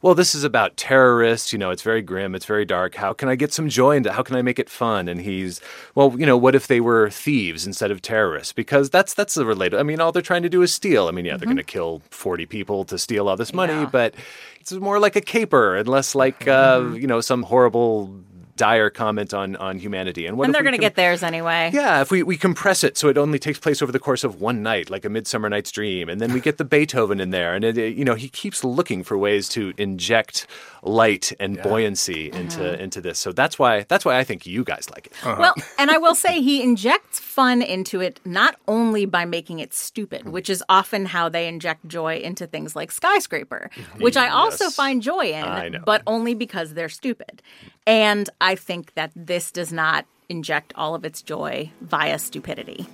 "Well, 0.02 0.14
this 0.14 0.34
is 0.34 0.44
about 0.44 0.76
terrorists. 0.76 1.50
You 1.50 1.58
know, 1.58 1.70
it's 1.70 1.80
very 1.80 2.02
grim, 2.02 2.34
it's 2.34 2.44
very 2.44 2.66
dark. 2.66 2.96
How 2.96 3.14
can 3.14 3.30
I 3.30 3.36
get 3.36 3.54
some 3.54 3.70
joy 3.70 3.96
into? 3.96 4.12
How 4.12 4.22
can 4.22 4.36
I 4.36 4.42
make 4.42 4.58
it 4.58 4.68
fun?" 4.68 5.08
And 5.08 5.22
he's, 5.22 5.62
"Well, 5.94 6.14
you 6.18 6.26
know, 6.26 6.36
what 6.36 6.54
if 6.54 6.66
they 6.66 6.80
were 6.80 7.08
thieves 7.08 7.66
instead 7.66 7.90
of 7.90 8.02
terrorists? 8.02 8.52
Because 8.52 8.90
that's 8.90 9.14
that's 9.14 9.32
the 9.34 9.46
related. 9.46 9.80
I 9.80 9.82
mean, 9.82 9.98
all 9.98 10.12
they're 10.12 10.20
trying 10.20 10.42
to 10.42 10.50
do 10.50 10.60
is 10.60 10.74
steal. 10.74 11.08
I 11.08 11.10
mean, 11.12 11.24
yeah, 11.24 11.38
they're 11.38 11.46
going 11.46 11.56
to 11.56 11.62
kill 11.78 12.02
40 12.10 12.44
people 12.44 12.84
to 12.84 12.98
steal 12.98 13.30
all 13.30 13.36
this 13.38 13.54
money, 13.54 13.72
Yeah. 13.72 13.86
but 13.90 14.14
it's 14.60 14.72
more 14.72 14.98
like 15.00 15.16
a 15.16 15.22
caper 15.22 15.74
and 15.76 15.88
less 15.88 16.14
like 16.14 16.46
uh, 16.46 16.82
you 16.94 17.06
know 17.06 17.22
some 17.22 17.44
horrible." 17.44 18.14
Dire 18.56 18.90
comment 18.90 19.32
on 19.32 19.56
on 19.56 19.78
humanity 19.78 20.26
and 20.26 20.36
what 20.36 20.44
and 20.44 20.54
they're 20.54 20.62
going 20.62 20.72
to 20.72 20.78
com- 20.78 20.82
get 20.82 20.94
theirs 20.96 21.22
anyway. 21.22 21.70
yeah, 21.72 22.00
if 22.00 22.10
we, 22.10 22.22
we 22.22 22.36
compress 22.36 22.84
it 22.84 22.96
so 22.98 23.08
it 23.08 23.16
only 23.18 23.38
takes 23.38 23.58
place 23.58 23.80
over 23.82 23.92
the 23.92 23.98
course 23.98 24.24
of 24.24 24.40
one 24.40 24.62
night, 24.62 24.90
like 24.90 25.04
a 25.04 25.08
Midsummer 25.08 25.48
Night's 25.48 25.70
Dream, 25.70 26.08
and 26.08 26.20
then 26.20 26.32
we 26.32 26.40
get 26.40 26.58
the 26.58 26.64
Beethoven 26.72 27.20
in 27.20 27.30
there, 27.30 27.54
and 27.54 27.64
it, 27.64 27.78
it- 27.78 27.96
you 27.96 28.04
know 28.04 28.14
he 28.14 28.28
keeps 28.28 28.62
looking 28.64 29.02
for 29.04 29.16
ways 29.18 29.48
to 29.50 29.72
inject 29.78 30.46
light 30.82 31.32
and 31.38 31.62
buoyancy 31.62 32.30
into 32.32 32.58
mm-hmm. 32.60 32.80
into 32.82 33.00
this. 33.00 33.18
So 33.18 33.32
that's 33.32 33.58
why 33.58 33.84
that's 33.88 34.04
why 34.04 34.18
I 34.18 34.24
think 34.24 34.46
you 34.46 34.64
guys 34.64 34.90
like 34.90 35.06
it. 35.06 35.12
Uh-huh. 35.22 35.36
Well, 35.38 35.54
and 35.78 35.90
I 35.90 35.98
will 35.98 36.14
say 36.26 36.40
he 36.42 36.62
injects 36.62 37.20
fun 37.20 37.62
into 37.62 38.00
it 38.00 38.20
not 38.24 38.56
only 38.68 39.06
by 39.06 39.24
making 39.24 39.60
it 39.60 39.72
stupid, 39.72 40.22
mm-hmm. 40.22 40.30
which 40.32 40.50
is 40.50 40.62
often 40.68 41.06
how 41.06 41.28
they 41.28 41.46
inject 41.48 41.86
joy 41.86 42.16
into 42.16 42.46
things 42.46 42.74
like 42.76 42.90
Skyscraper, 42.90 43.70
mm-hmm. 43.74 44.02
which 44.02 44.16
I 44.16 44.28
also 44.28 44.64
Yes. 44.64 44.74
find 44.74 45.02
joy 45.02 45.32
in, 45.32 45.80
but 45.84 46.02
only 46.06 46.34
because 46.34 46.74
they're 46.74 46.88
stupid. 46.88 47.42
And 47.86 48.28
I 48.42 48.56
think 48.56 48.94
that 48.94 49.12
this 49.14 49.52
does 49.52 49.72
not 49.72 50.04
inject 50.28 50.72
all 50.74 50.96
of 50.96 51.04
its 51.04 51.22
joy 51.22 51.70
via 51.80 52.18
stupidity. 52.18 52.86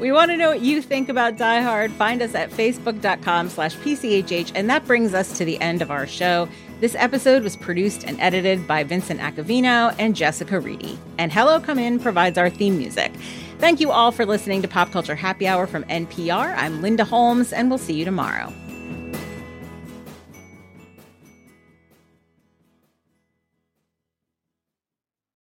We 0.00 0.10
want 0.10 0.30
to 0.30 0.36
know 0.36 0.50
what 0.50 0.62
you 0.62 0.80
think 0.80 1.10
about 1.10 1.36
Die 1.36 1.60
Hard. 1.60 1.92
Find 1.92 2.22
us 2.22 2.34
at 2.34 2.50
facebook.com 2.50 3.50
slash 3.50 3.76
PCHH. 3.76 4.52
And 4.54 4.70
that 4.70 4.86
brings 4.86 5.12
us 5.12 5.36
to 5.36 5.44
the 5.44 5.60
end 5.60 5.82
of 5.82 5.90
our 5.90 6.06
show. 6.06 6.48
This 6.80 6.94
episode 6.94 7.42
was 7.42 7.56
produced 7.56 8.04
and 8.04 8.18
edited 8.20 8.66
by 8.66 8.84
Vincent 8.84 9.20
Acovino 9.20 9.94
and 9.98 10.16
Jessica 10.16 10.60
Reedy. 10.60 10.98
And 11.18 11.30
Hello 11.30 11.60
Come 11.60 11.78
In 11.78 11.98
provides 11.98 12.38
our 12.38 12.48
theme 12.48 12.78
music. 12.78 13.12
Thank 13.58 13.80
you 13.80 13.90
all 13.90 14.12
for 14.12 14.24
listening 14.24 14.62
to 14.62 14.68
Pop 14.68 14.92
Culture 14.92 15.16
Happy 15.16 15.46
Hour 15.46 15.66
from 15.66 15.82
NPR. 15.84 16.56
I'm 16.56 16.80
Linda 16.80 17.04
Holmes, 17.04 17.52
and 17.52 17.68
we'll 17.68 17.78
see 17.78 17.94
you 17.94 18.04
tomorrow. 18.04 18.52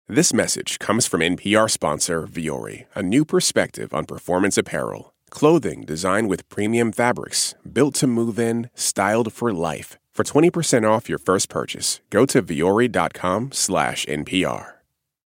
This 0.10 0.32
message 0.32 0.80
comes 0.80 1.06
from 1.06 1.20
NPR 1.20 1.70
sponsor 1.70 2.26
Vuori, 2.26 2.86
a 2.96 3.04
new 3.04 3.26
perspective 3.26 3.94
on 3.94 4.06
performance 4.06 4.58
apparel. 4.58 5.14
Clothing 5.30 5.82
designed 5.84 6.30
with 6.30 6.48
premium 6.48 6.94
fabrics, 6.94 7.56
built 7.70 7.96
to 7.96 8.08
move 8.08 8.40
in, 8.40 8.70
styled 8.74 9.34
for 9.34 9.52
life. 9.52 9.98
For 10.14 10.24
20% 10.24 10.90
off 10.90 11.10
your 11.10 11.18
first 11.18 11.50
purchase, 11.50 12.00
go 12.10 12.26
to 12.26 12.42
vuori.com 12.42 13.52
slash 13.52 14.06
NPR. 14.06 14.76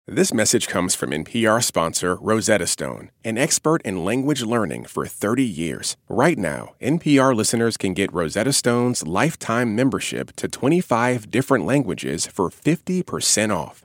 This 0.07 0.33
message 0.33 0.69
comes 0.69 0.95
from 0.95 1.11
NPR 1.11 1.61
sponsor 1.61 2.15
Rosetta 2.15 2.69
Stone, 2.69 3.11
an 3.25 3.37
expert 3.37 3.83
in 3.83 4.05
language 4.05 4.43
learning 4.43 4.85
for 4.85 5.07
30 5.07 5.43
years. 5.43 5.97
Right 6.09 6.39
now, 6.39 6.77
NPR 6.81 7.35
listeners 7.35 7.77
can 7.77 7.95
get 7.95 8.15
Rosetta 8.15 8.53
Stone's 8.53 9.05
lifetime 9.05 9.75
membership 9.75 10.37
to 10.37 10.47
25 10.47 11.33
different 11.33 11.67
languages 11.67 12.29
for 12.29 12.49
50% 12.49 13.53
off. 13.53 13.85